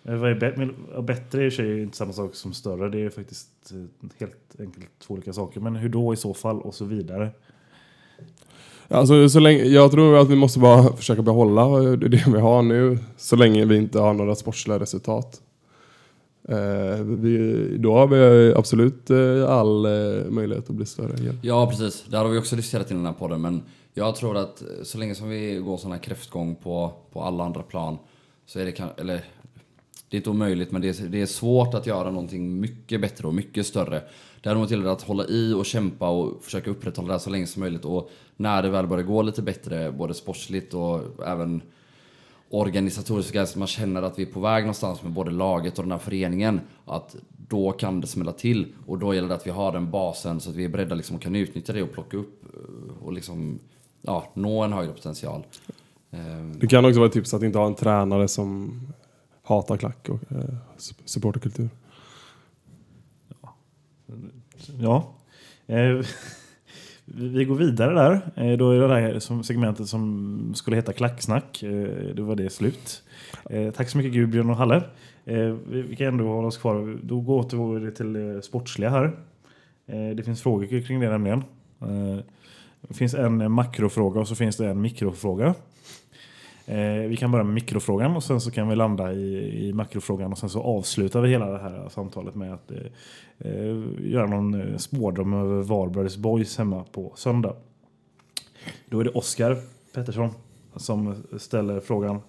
[0.05, 2.89] Eh, vad är bättre är i sig inte samma sak som större.
[2.89, 5.61] Det är faktiskt eh, helt enkelt två olika saker.
[5.61, 7.31] Men hur då i så fall och så vidare.
[8.89, 12.63] Alltså, så länge, jag tror att vi måste bara försöka behålla eh, det vi har
[12.63, 12.99] nu.
[13.17, 15.41] Så länge vi inte har några sportsliga resultat.
[16.49, 21.39] Eh, vi, då har vi absolut eh, all eh, möjlighet att bli större igen.
[21.43, 22.05] Ja, precis.
[22.09, 23.41] Det har vi också diskuterat i den här podden.
[23.41, 23.63] Men
[23.95, 27.45] jag tror att eh, så länge som vi går sån här kräftgång på, på alla
[27.45, 27.99] andra plan
[28.47, 29.25] så är det kanske, eller
[30.09, 33.27] det är inte omöjligt, men det är, det är svårt att göra någonting mycket bättre
[33.27, 34.03] och mycket större.
[34.41, 37.47] Däremot gäller det att hålla i och kämpa och försöka upprätthålla det här så länge
[37.47, 37.85] som möjligt.
[37.85, 41.63] Och när det väl börjar gå lite bättre, både sportsligt och även
[42.51, 45.85] organisatoriskt, så att man känner att vi är på väg någonstans med både laget och
[45.85, 47.17] den här föreningen, att
[47.49, 48.73] då kan det smälla till.
[48.87, 51.17] Och då gäller det att vi har den basen så att vi är beredda liksom
[51.17, 53.59] och kan utnyttja det och plocka upp eh, och liksom,
[54.03, 55.43] ja, nå en högre potential.
[56.11, 58.81] Ehm, Det kan också vara ett tips att inte ha en tränare som
[59.43, 61.69] hatar klack och eh, sup- supporterkultur.
[64.81, 65.13] Ja.
[65.67, 65.77] Eh,
[67.15, 68.21] vi går vidare där.
[68.35, 71.63] Eh, då är det där som segmentet som skulle heta Klacksnack.
[71.63, 73.03] Eh, då var det slut.
[73.51, 74.83] Eh, tack så mycket Gudbjörn och Halle.
[75.69, 76.99] Vi, kan ändå hålla oss kvar.
[77.03, 79.13] Då går återgår vi till det sportsliga här.
[79.87, 81.45] Det finns frågor kring det nämligen.
[82.81, 85.55] Det finns en makrofråga och så finns det en mikrofråga.
[86.71, 90.33] Eh, vi kan börja med mikrofrågan och sen så kan vi landa i, i makrofrågan
[90.33, 92.79] och sen så avslutar vi hela det här samtalet med att eh,
[93.39, 97.57] eh göra någon eh, spårdom över Varbergs Boys hemma på söndag.
[98.89, 99.57] Då är det Oskar
[99.95, 100.31] Pettersson
[100.77, 102.21] som ställer frågan.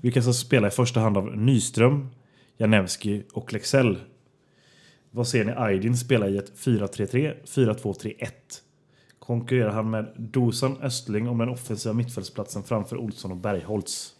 [0.00, 2.08] Vilka som spelar i första hand av Nyström,
[2.56, 3.98] Janewski och Lexell?
[5.10, 8.28] Vad ser ni Aydin spela i ett 4-3-3, 4-2-3-1?
[9.26, 14.14] Konkurrerar han med Dusan Östling om den offensiva mittfältsplatsen framför Olsson och Bergholtz?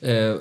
[0.00, 0.34] Eh,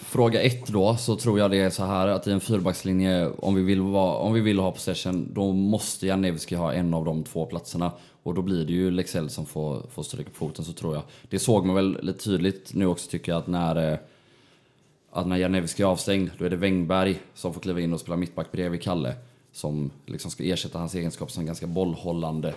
[0.00, 3.54] fråga ett då, så tror jag det är så här att i en fyrbackslinje, om
[3.54, 7.24] vi vill, vara, om vi vill ha possession, då måste Janewski ha en av de
[7.24, 7.92] två platserna.
[8.22, 11.02] Och då blir det ju Lexell som får, får stryka på foten, så tror jag.
[11.28, 13.98] Det såg man väl lite tydligt nu också tycker jag, att när, eh,
[15.10, 18.16] att när Janewski är avstängd, då är det Wängberg som får kliva in och spela
[18.16, 19.14] mittback bredvid Kalle.
[19.54, 22.54] Som liksom ska ersätta hans egenskap som ganska bollhållande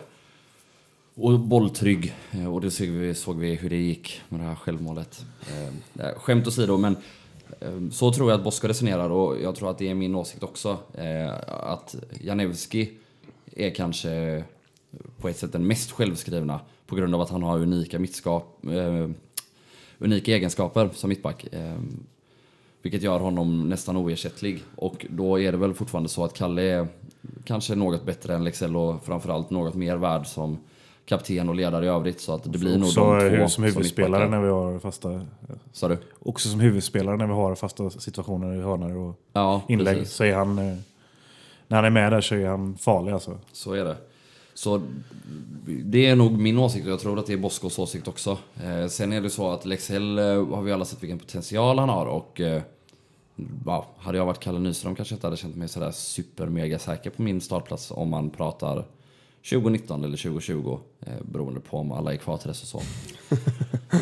[1.15, 2.13] och bolltrygg.
[2.31, 5.25] Eh, och det såg vi, såg vi hur det gick med det här självmålet.
[5.51, 6.97] Eh, eh Skämt åsido, men
[7.59, 10.43] eh, så tror jag att Bosko resonerar och jag tror att det är min åsikt
[10.43, 10.77] också.
[10.93, 12.89] Eh, Att Janewski
[13.55, 14.43] är kanske
[15.17, 19.09] på ett sätt den mest självskrivna på grund av att han har unika mittskap, eh,
[19.99, 21.53] unika egenskaper som mittback.
[21.53, 21.77] Eh,
[22.81, 24.63] vilket gör honom nästan oersättlig.
[24.75, 26.87] Och då är det väl fortfarande så att Kalle är
[27.45, 30.57] kanske något bättre än Lexell och framförallt något mer värd som
[31.05, 32.21] kapten och ledare i övrigt.
[32.21, 34.27] Så att det blir nog de två som huvudspelare mittbackar.
[34.29, 35.25] när vi har fasta...
[35.71, 35.97] Sa du?
[36.19, 39.97] Också som huvudspelare när vi har fasta situationer i hörnor och Ja, inlägg.
[39.97, 40.13] precis.
[40.15, 40.57] Så är han...
[40.59, 40.77] eh,
[41.67, 43.37] När han är med där så är han farlig alltså.
[43.51, 43.95] Så är det.
[44.57, 44.81] Så
[45.65, 48.37] det är nog min åsikt och jag tror att det är Boskos åsikt också.
[48.63, 51.89] Eh, sen är det så att Lexell eh, har vi alla sett vilken potential han
[51.89, 52.61] har och eh,
[53.65, 56.79] ja, hade jag varit Kalle Nyström kanske jag inte hade känt mig sådär super mega
[56.79, 58.85] säker på min startplats om man pratar
[59.49, 62.81] 2019 eller 2020 eh, beroende på om alla är kvar till dess och så.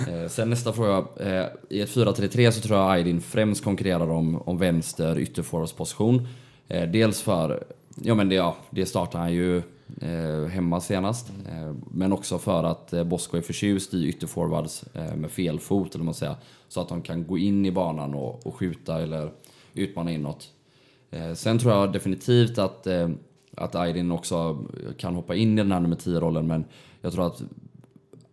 [0.10, 1.06] Eh, sen nästa fråga.
[1.20, 6.28] Eh, I ett 4-3-3 så tror jag Aydin främst konkurrerar om, om vänster ytterforwardsposition.
[6.68, 7.64] Eh, dels för,
[7.96, 9.62] ja men det, ja, det startar han ju
[10.02, 11.30] eh, hemma senast.
[11.50, 15.96] Eh, men också för att eh, Bosko är förtjust i ytterforwards eh, med fel fot,
[15.96, 16.36] eller vad man säger.
[16.68, 19.32] Så att de kan gå in i banan och, och skjuta eller
[19.74, 20.48] utmana inåt.
[21.12, 23.10] Eh, sen tror jag definitivt att, eh,
[23.58, 24.66] att Aydin också
[24.98, 26.66] kan hoppa in i den här nummer 10-rollen, men
[27.02, 27.42] jag tror att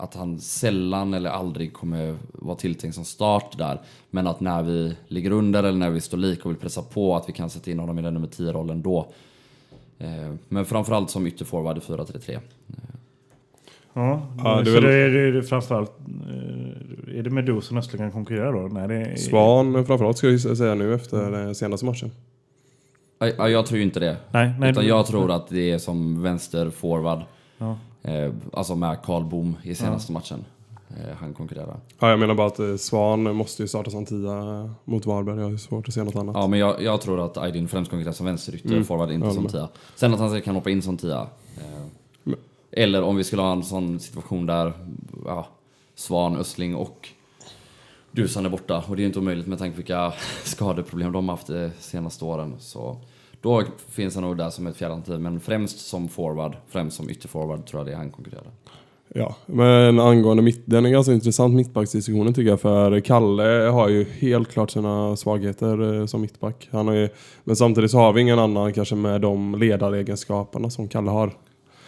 [0.02, 3.80] att han sällan eller aldrig kommer vara tilltänkt som start där.
[4.10, 7.16] Men att när vi ligger under eller när vi står lik och vill pressa på
[7.16, 9.12] att vi kan sätta in honom i den nummer 10-rollen då.
[10.02, 12.38] Eh, Men framförallt som ytterforward i 4-3-3.
[13.94, 15.92] Ja, Ja, det så är väl- det är, det framförallt...
[16.00, 18.58] eh, Är det Medusa som Östlund kan konkurrera då?
[18.68, 22.10] Nej, det är, Svan framförallt ska jag säga nu efter den senaste matchen.
[23.18, 24.16] Ja, ja, Jag tror ju inte det.
[24.30, 27.20] Nej, nej, Utan jag tror att det är som vänsterforward.
[27.58, 27.76] Ja.
[28.02, 30.44] Eh, alltså med Karl Boom i senaste matchen.
[30.96, 31.80] Eh, han konkurrerar.
[31.98, 35.36] Ja, jag menar bara att eh, Svan måste ju starta som tia mot Varberg.
[35.36, 36.36] Jag har ju svårt att se något annat.
[36.38, 38.84] Ja, men jag, jag tror att Aydin främst konkurrerar som vänsterytter, Mm.
[38.84, 39.68] forward, inte Jag som tia.
[39.94, 41.20] Sen att han kan hoppa in som tia.
[41.56, 41.84] Eh,
[42.22, 42.38] Men-
[42.70, 44.72] eller om vi skulle ha en sån situation där
[45.26, 45.46] ja,
[45.94, 47.08] Svan, Östling och
[48.10, 48.84] Dusan är borta.
[48.88, 50.12] Och det är ju inte omöjligt med tanke på vilka
[50.44, 52.54] skadeproblem de har haft de senaste åren.
[52.58, 52.96] Så
[53.40, 55.22] då finns han nog där som ett fjärde alternativ.
[55.22, 58.50] Men främst som forward, främst som ytterforward tror jag det är han konkurrerar.
[59.14, 62.60] Ja, men angående mitt, den är ganska intressant mittbacksdiskussionen tycker jag.
[62.60, 66.68] För Kalle har ju helt klart sina svagheter eh, som mittback.
[66.72, 67.08] Han har ju,
[67.44, 71.32] men samtidigt så har vi ingen annan kanske med de ledaregenskaperna som Kalle har.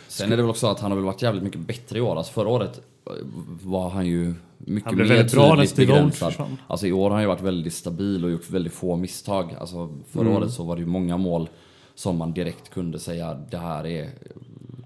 [0.08, 2.16] Sen är det väl också att han har väl varit jävligt mycket bättre i år.
[2.16, 3.12] Alltså förra året eh,
[3.62, 6.34] var han ju mycket Han blev mer väldigt bra tydligt begränsad.
[6.66, 9.56] Alltså i år har han ju varit väldigt stabil och gjort väldigt få misstag.
[9.60, 10.36] Alltså förra Mm.
[10.36, 11.48] året så var det ju många mål
[11.94, 14.08] som man direkt kunde säga det här är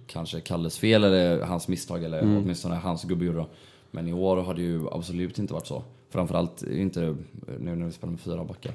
[0.08, 2.36] kanske Kalles fel eller hans misstag eller Mm.
[2.36, 3.46] åtminstone hans gubbe gjorde.
[3.90, 5.82] Men i år har det ju absolut inte varit så.
[6.10, 7.16] Framförallt inte
[7.60, 8.72] nu när vi spelar med fyra backar.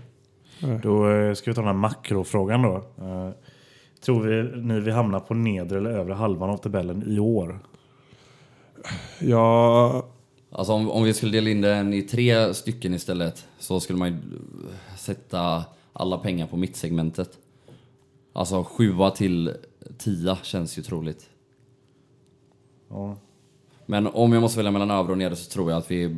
[0.84, 2.76] Då eh, ska vi ta den här makrofrågan då.
[2.76, 3.30] Eh,
[4.06, 7.60] Tror vi ni vi hamnar på nedre eller övre halvan av tabellen i år?
[9.20, 10.06] Ja,
[10.56, 14.08] Alltså om, om vi skulle dela in den i tre stycken istället så skulle man
[14.10, 14.18] ju
[14.98, 17.38] sätta alla pengar på mittsegmentet.
[18.34, 19.54] Alltså sjua till
[19.98, 21.30] tia känns ju troligt.
[22.90, 23.16] Ja.
[23.86, 26.16] Men om jag måste välja mellan övre och nedre så tror jag att vi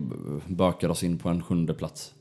[0.47, 2.13] bökar oss in på en sjunde plats.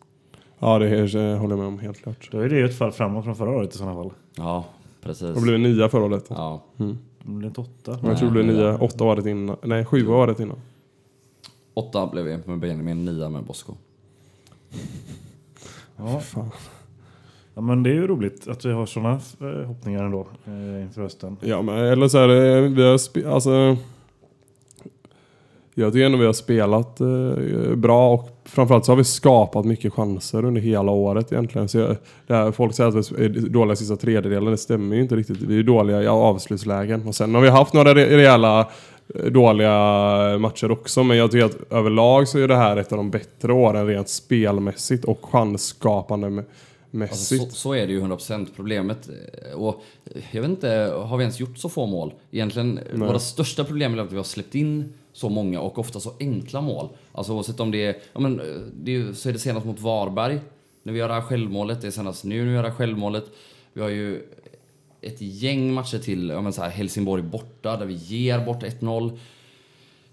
[0.59, 2.29] ja det är, håller jag med om helt klart.
[2.33, 4.11] Då är det ju ett fall framåt från förra året i sådana fall.
[4.37, 4.65] Ja,
[5.01, 5.35] precis.
[5.35, 6.27] Det blev nia förra året.
[6.29, 7.99] Ja, Det blir inte åtta.
[8.01, 9.57] Men jag tror det blev nia, åtta året innan.
[9.63, 10.59] Nej, sju året innan.
[11.75, 13.75] åtta blev vi med Benjamin, nia med Bosko.
[15.97, 16.21] Ja.
[16.21, 16.51] Fan
[17.55, 21.03] ja, men det är ju roligt att vi har sådana eh, hoppningar ändå eh, inför
[21.03, 21.37] hösten.
[21.41, 22.69] Ja, men eller så är det...
[22.69, 22.83] vi
[23.23, 23.77] har alltså...
[25.77, 29.93] Jag tycker ändå vi har spelat eh, bra och framförallt så har vi skapat mycket
[29.93, 31.69] chanser under hela året egentligen.
[31.69, 31.97] Så jag,
[32.27, 35.41] det här, folk säger att vi är dåliga sista tredjedelen, det stämmer ju inte riktigt.
[35.41, 37.09] Vi är dåliga i avslutslägen.
[37.09, 38.69] Och sen har vi haft några re- rejäla
[39.15, 39.71] eh, dåliga
[40.39, 43.53] matcher också, men jag tycker att överlag så är det här ett av de bättre
[43.53, 46.45] åren rent spelmässigt och chansskapande
[47.03, 47.53] Alltså, mässigt.
[47.53, 49.09] så, så är det ju 100% problemet.
[49.09, 49.83] eh, Och
[50.15, 50.69] eh, jag vet inte,
[51.07, 52.15] har vi ens gjort så få mål?
[52.31, 53.09] Egentligen, Nej.
[53.09, 56.61] våra största problem är att vi har släppt in så många och ofta så enkla
[56.61, 56.89] mål.
[57.13, 58.47] Alltså oavsett om det är, ja men eh,
[58.83, 60.41] det är, så är det senast mot Varberg.
[60.83, 62.77] när vi gör det här självmålet, det är senast nu när vi gör det här
[62.77, 63.25] självmålet.
[63.73, 64.23] Vi har ju
[65.01, 69.19] ett gäng matcher till, ja men så här, Helsingborg borta där vi ger bort 1-0.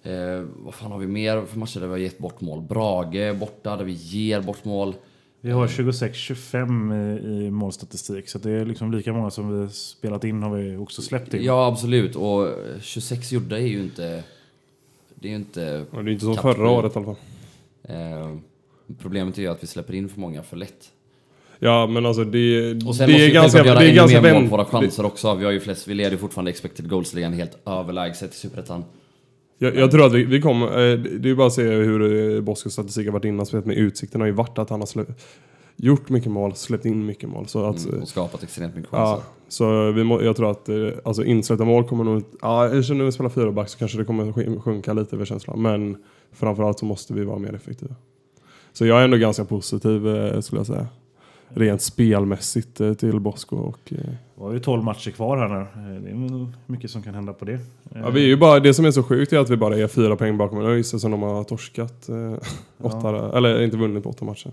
[0.04, 2.62] Eh, vad fan har vi mer för matcher där vi har gett bort mål?
[2.62, 4.96] Brage borta där vi ger bort mål.
[5.44, 8.30] Vi har 26-25 i, i målstatistik.
[8.30, 11.44] Så det är liksom lika många som vi spelat in har vi också släppt in.
[11.44, 12.48] Ja absolut, och
[12.82, 14.24] 26 gjorda är ju inte...
[15.16, 15.86] Det är ju inte...
[15.92, 17.16] Ja, det är inte som förra året i alla fall.
[17.84, 18.36] Eh,
[19.02, 20.92] problemet är ju att vi släpper in för många för lätt.
[21.60, 23.66] Ja, men alltså det, Och sen det måste är vi ganska...
[23.66, 25.36] göra Det är ännu ganska mer mål på våra chanser också.
[25.36, 28.84] Vi, har ju flest, vi leder ju fortfarande expected goals-ligan helt överlägset i Superettan.
[29.64, 30.66] Jag, jag tror att vi, vi kommer...
[30.68, 33.66] eh, Det är ju bara att se hur eh, Boskos statistik har varit innan spelet
[33.66, 35.06] med Utsikten har ju varit att han har slä,
[35.76, 37.48] gjort mycket mål, släppt in mycket mål.
[37.48, 37.84] Så att...
[37.86, 39.24] Mm, eh, och skapat extremt mycket Ja, chanser.
[39.48, 42.24] så vi må, jag tror att eh, alltså insläppta mål kommer nog...
[42.42, 45.26] Ja, jag känner när vi spelar fyra back så kanske det kommer sjunka lite över
[45.26, 45.62] känslan.
[45.62, 45.98] Men
[46.34, 47.96] framförallt så måste vi vara mer effektiva.
[48.74, 50.88] Så jag är ändå ganska positiv eh, skulle jag säga.
[51.54, 53.80] Rent spelmässigt eh, till Bosko och...
[53.94, 53.98] Eh,
[54.36, 55.60] Vi har ju 12 matcher kvar här nu.
[55.96, 57.60] Eh, Det är mycket som kan hända på det.
[57.96, 59.88] ja, vi är ju bara, det som är så sjukt är att vi bara är
[59.88, 62.34] fyra poäng bakom en ÖIS som de har torskat eh,
[62.82, 64.52] åtta, eller inte vunnit på åtta matcher.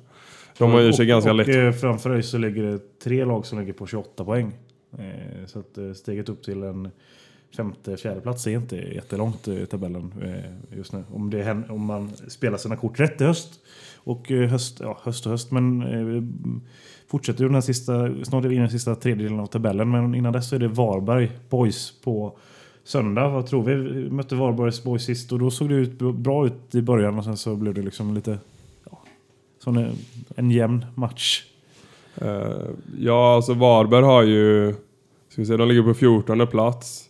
[0.58, 1.48] De har ju sig och, ganska och, lätt.
[1.48, 4.52] eh, framför dig så ligger det tre lag som ligger på 28 poäng.
[5.46, 6.88] Så att steget upp till en
[7.56, 10.14] femte, fjärde plats är inte jättelångt i tabellen
[10.76, 11.04] just nu.
[11.12, 13.60] Om, det, om man spelar sina kort rätt i höst.
[14.08, 16.22] Och eh, höst, ja, höst och höst, men eh,
[17.06, 19.90] fortsätter ju den här sista, snart är vi inne i den sista tredjedelen av tabellen.
[19.90, 22.38] Men innan dess så är det Varberg Boys på
[22.84, 23.28] söndag.
[23.28, 23.74] Vad tror vi?
[23.74, 27.24] Vi mötte Varbergs Boys sist och då såg det ut bra ut i början och
[27.24, 28.38] sen så blev det liksom lite
[28.90, 28.98] ja,
[29.58, 29.92] som en,
[30.36, 31.44] en jämn match.
[32.22, 34.74] Uh, ja, alltså Varberg har ju...
[35.28, 37.07] Ska vi se, de ligger på 14 plats.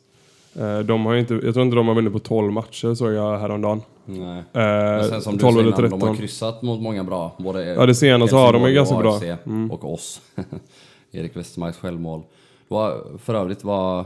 [0.56, 3.38] Eh, de har inte, jag tror inte de har vunnit på 12 matcher såg jag
[3.38, 3.82] häromdagen.
[4.04, 4.38] Nej.
[4.38, 6.08] Eh, Men sen som du 12 säger eller innan, de 13.
[6.08, 7.32] har kryssat mot många bra.
[7.38, 9.36] Både Ja, det senaste har de Helsingborg ganska bra.
[9.46, 9.70] Mm.
[9.70, 10.20] Och oss.
[11.12, 12.20] Erik Westermarks självmål.
[12.68, 14.04] Det var, för övrigt var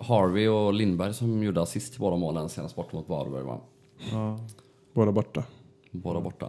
[0.00, 3.60] Harvey och Lindberg som gjorde assist till båda målen senast bort mot Varberg va?
[4.94, 5.42] Båda borta.
[5.90, 6.46] Båda borta.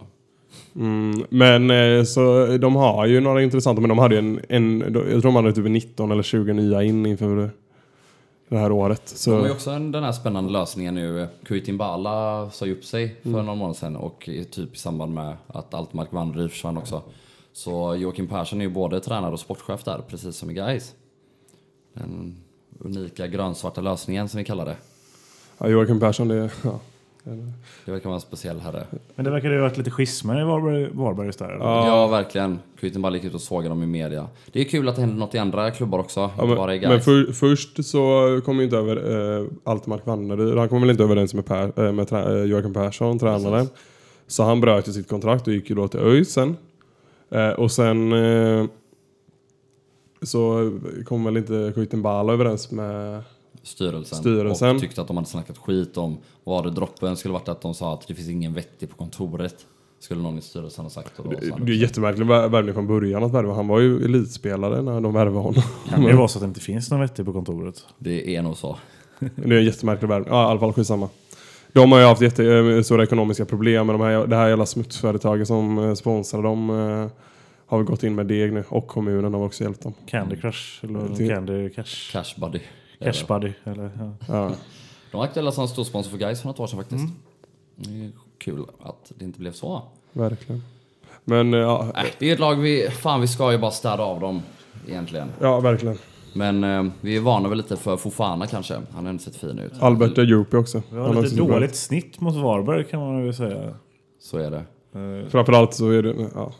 [0.75, 4.81] Mm, men eh, så de har ju några intressanta, men de hade ju en, en
[4.81, 7.51] jag tror de hade typ 19 eller 20 nya in inför
[8.55, 9.01] det här året.
[9.09, 11.27] Så, De har ju också en, den här spännande lösningen nu.
[11.45, 13.45] Kuitimbala sa ju upp sig för Mm.
[13.45, 17.01] någon månad sedan och typ i samband med att Altmark Wanderyd försvann också.
[17.53, 20.93] Så Joakim Persson är ju både tränare och sportchef där, precis som i Gais.
[21.93, 22.35] Den
[22.79, 24.75] unika grönsvarta lösningen som vi kallar det.
[25.57, 26.51] ja, Joakim Persson, det är...
[26.63, 26.79] Ja.
[27.85, 28.85] Det verkar vara en speciell herre.
[29.15, 31.45] Men det verkar ju ha varit lite schismer i Varberg, Varbergs där.
[31.45, 31.65] eller?
[31.65, 31.87] Ja.
[31.87, 32.59] Ja, verkligen.
[32.79, 34.27] Kuitenball gick ut och sågade dem i media.
[34.51, 36.79] Det är kul att det händer något i andra klubbar också, Ja, inte bara i
[36.79, 40.57] men, men för, först så kom ju inte över eh, Altmark Wanneryd.
[40.57, 43.69] Han kom väl inte överens med, per, eh, med trä, eh, Joakim Persson, tränaren.
[44.27, 46.57] Så han bröt ju sitt kontrakt och gick ju då till ÖIS sen.
[47.29, 48.65] Eh, och sen eh,
[50.21, 50.71] så
[51.05, 53.23] kom väl inte Kuitenbala överens med...
[53.63, 54.17] Styrelsen.
[54.19, 54.75] Styrelsen.
[54.75, 57.73] Och tyckte att de hade snackat skit om vad det droppen skulle varit att de
[57.73, 59.55] sa att det finns ingen vettig på kontoret.
[59.99, 61.19] Skulle någon i styrelsen ha sagt.
[61.19, 63.53] Och då Det, det är jättemärklig vär- värvning från början att värva.
[63.53, 65.61] Han var ju elitspelare när de värvade honom.
[65.89, 67.85] Kan det vara så att det inte finns någon vettig på kontoret?
[67.99, 68.77] det är nog så.
[69.19, 70.29] Det är en jättemärklig värvning.
[70.33, 71.09] Ja, i alla fall skitsamma.
[71.73, 75.77] De har ju haft jättestora ekonomiska problem med de här, det här jävla smutsföretaget som
[75.77, 76.69] eh, sponsrar dem.
[76.69, 77.07] eh,
[77.65, 79.93] Har väl gått in med deg nu och kommunen har också hjälpt dem.
[80.05, 82.11] Candy Crush eller Det- Candy Cash?
[82.11, 82.59] Cash buddy.
[83.03, 84.11] Cash Buddy eller ja.
[84.27, 84.51] Ja.
[85.11, 87.03] De var aktuella som stor sponsor för Gais för något år sedan faktiskt.
[87.03, 87.11] Mm.
[87.75, 89.81] Det är kul att det inte blev så.
[90.13, 90.63] Verkligen.
[91.23, 94.03] Men eh, ja, Äh, det är ett lag vi, fan vi ska ju bara städa
[94.03, 94.41] av dem
[94.87, 95.27] egentligen.
[95.39, 95.97] ja verkligen.
[96.33, 98.73] Men eh, vi är vana väl lite för Fofana kanske.
[98.73, 99.73] Han har ändå sett fin ut.
[99.79, 100.77] Albert Ajupi också.
[100.77, 101.55] Vi Han har har lite också bra.
[101.55, 103.73] dåligt snitt mot Varberg kan man väl säga.
[104.19, 104.63] Så är det.
[104.99, 106.51] Eh, Framförallt så är det ja,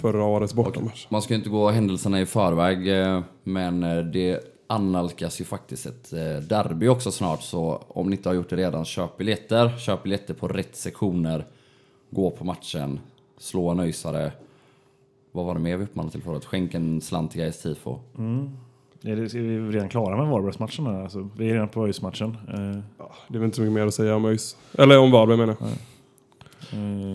[0.00, 1.06] förra årets bortamatch.
[1.10, 4.40] Man ska ju inte gå händelserna i förväg, eh, men eh, det
[4.70, 7.42] annalkas ju faktiskt ett eh, derby också snart.
[7.42, 9.76] Så om ni inte har gjort det redan, köp biljetter.
[9.78, 11.44] Köp biljetter på rätt sektioner.
[12.10, 13.00] Gå på matchen.
[13.38, 14.32] Slå en öisare.
[15.32, 16.44] Vad var det mer vi uppmanade till förut?
[16.44, 17.98] Skänk en slant till Gais tifo.
[19.02, 20.86] Är, det, är vi redan klara med Varbergsmatchen?
[20.86, 22.36] Alltså, vi är redan på ÖIS-matchen.
[22.48, 22.82] Eh,
[23.28, 24.56] Det är väl inte så mycket mer att säga om ÖIS.
[24.78, 25.68] Eller om Varberg menar jag.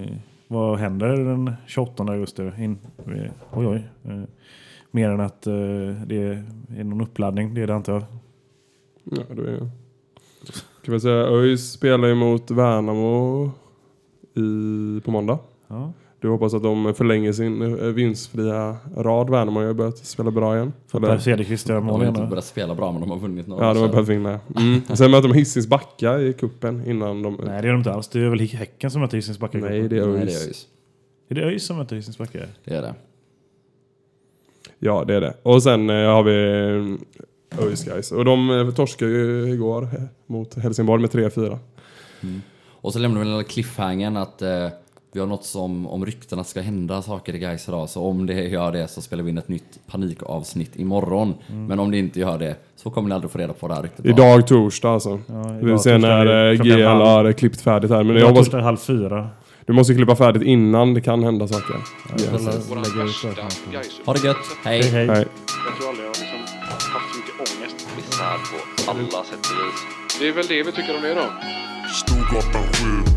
[0.04, 0.12] eh,
[0.48, 2.52] vad händer den 28 augusti?
[2.58, 2.78] In,
[3.54, 3.84] oj, oj.
[4.96, 5.54] Mer än att eh,
[6.06, 6.16] det
[6.78, 8.04] är någon uppladdning, det är det antar jag.
[9.04, 9.58] Ja, då är
[10.86, 13.52] Kan vi säga ÖIS spelar ju mot Värnamo
[14.36, 15.40] i, på måndag.
[15.68, 15.94] Ja.
[16.20, 19.30] Du hoppas att de förlänger sin eh, vinstfria rad.
[19.30, 20.74] Värnamo har ju börjat spela bra igen.
[20.92, 22.10] Per Cederqvist gör De mål har igen.
[22.10, 22.28] inte då.
[22.28, 24.40] börjat spela bra, men de har vunnit några ja, de har börjat vinna.
[24.58, 24.82] Mm.
[24.96, 27.34] Sen möter de Hisings Backa i kuppen innan de...
[27.46, 28.08] Nej, det är de inte alls.
[28.08, 29.58] Det är väl Häcken som möter Hisings Backa.
[29.58, 30.68] Nej, det är Nej, det är ÖIS.
[31.30, 32.40] Är det ÖIS som möter Hisings Backa?
[32.64, 32.94] Det är det.
[34.86, 35.34] Ja, det är det.
[35.44, 36.36] Och sen eh, har vi
[37.58, 38.12] eh, ÖIS Guys.
[38.12, 41.58] Och de eh, torskade ju igår eh, mot Helsingborg med 3-4.
[42.72, 44.68] Och så lämnar vi den lilla cliffhangern att eh,
[45.14, 47.90] vi har något som om ryktena ska hända saker i Gais idag.
[47.90, 51.34] Så om det gör det så spelar vi in ett nytt panikavsnitt imorgon.
[51.48, 53.84] Men om det inte gör det så kommer ni aldrig få reda på det här
[53.84, 54.06] ryktet.
[54.06, 55.10] Idag torsdag alltså.
[55.28, 58.04] Ja, vi idag får se torsdag när eh, GL har klippt färdigt här.
[58.04, 59.30] Men jag Idag hoppas, torsdag halv fyra.
[59.68, 61.76] Du måste klippa färdigt innan det kan hända saker.
[62.10, 62.70] Precis.
[62.70, 64.06] Våran Lägger ut det.
[64.06, 64.82] Ha det gött, hej!
[64.82, 65.08] Hej hej.
[65.08, 65.26] Nej.
[65.66, 66.40] Jag tror aldrig jag har liksom
[66.70, 67.88] haft så mycket ångest.
[67.96, 68.38] Misär
[68.86, 70.20] på alla sätt och vis.
[70.20, 71.26] Det är väl det vi tycker om det då.
[71.94, 72.64] Storgatan
[73.08, 73.13] 7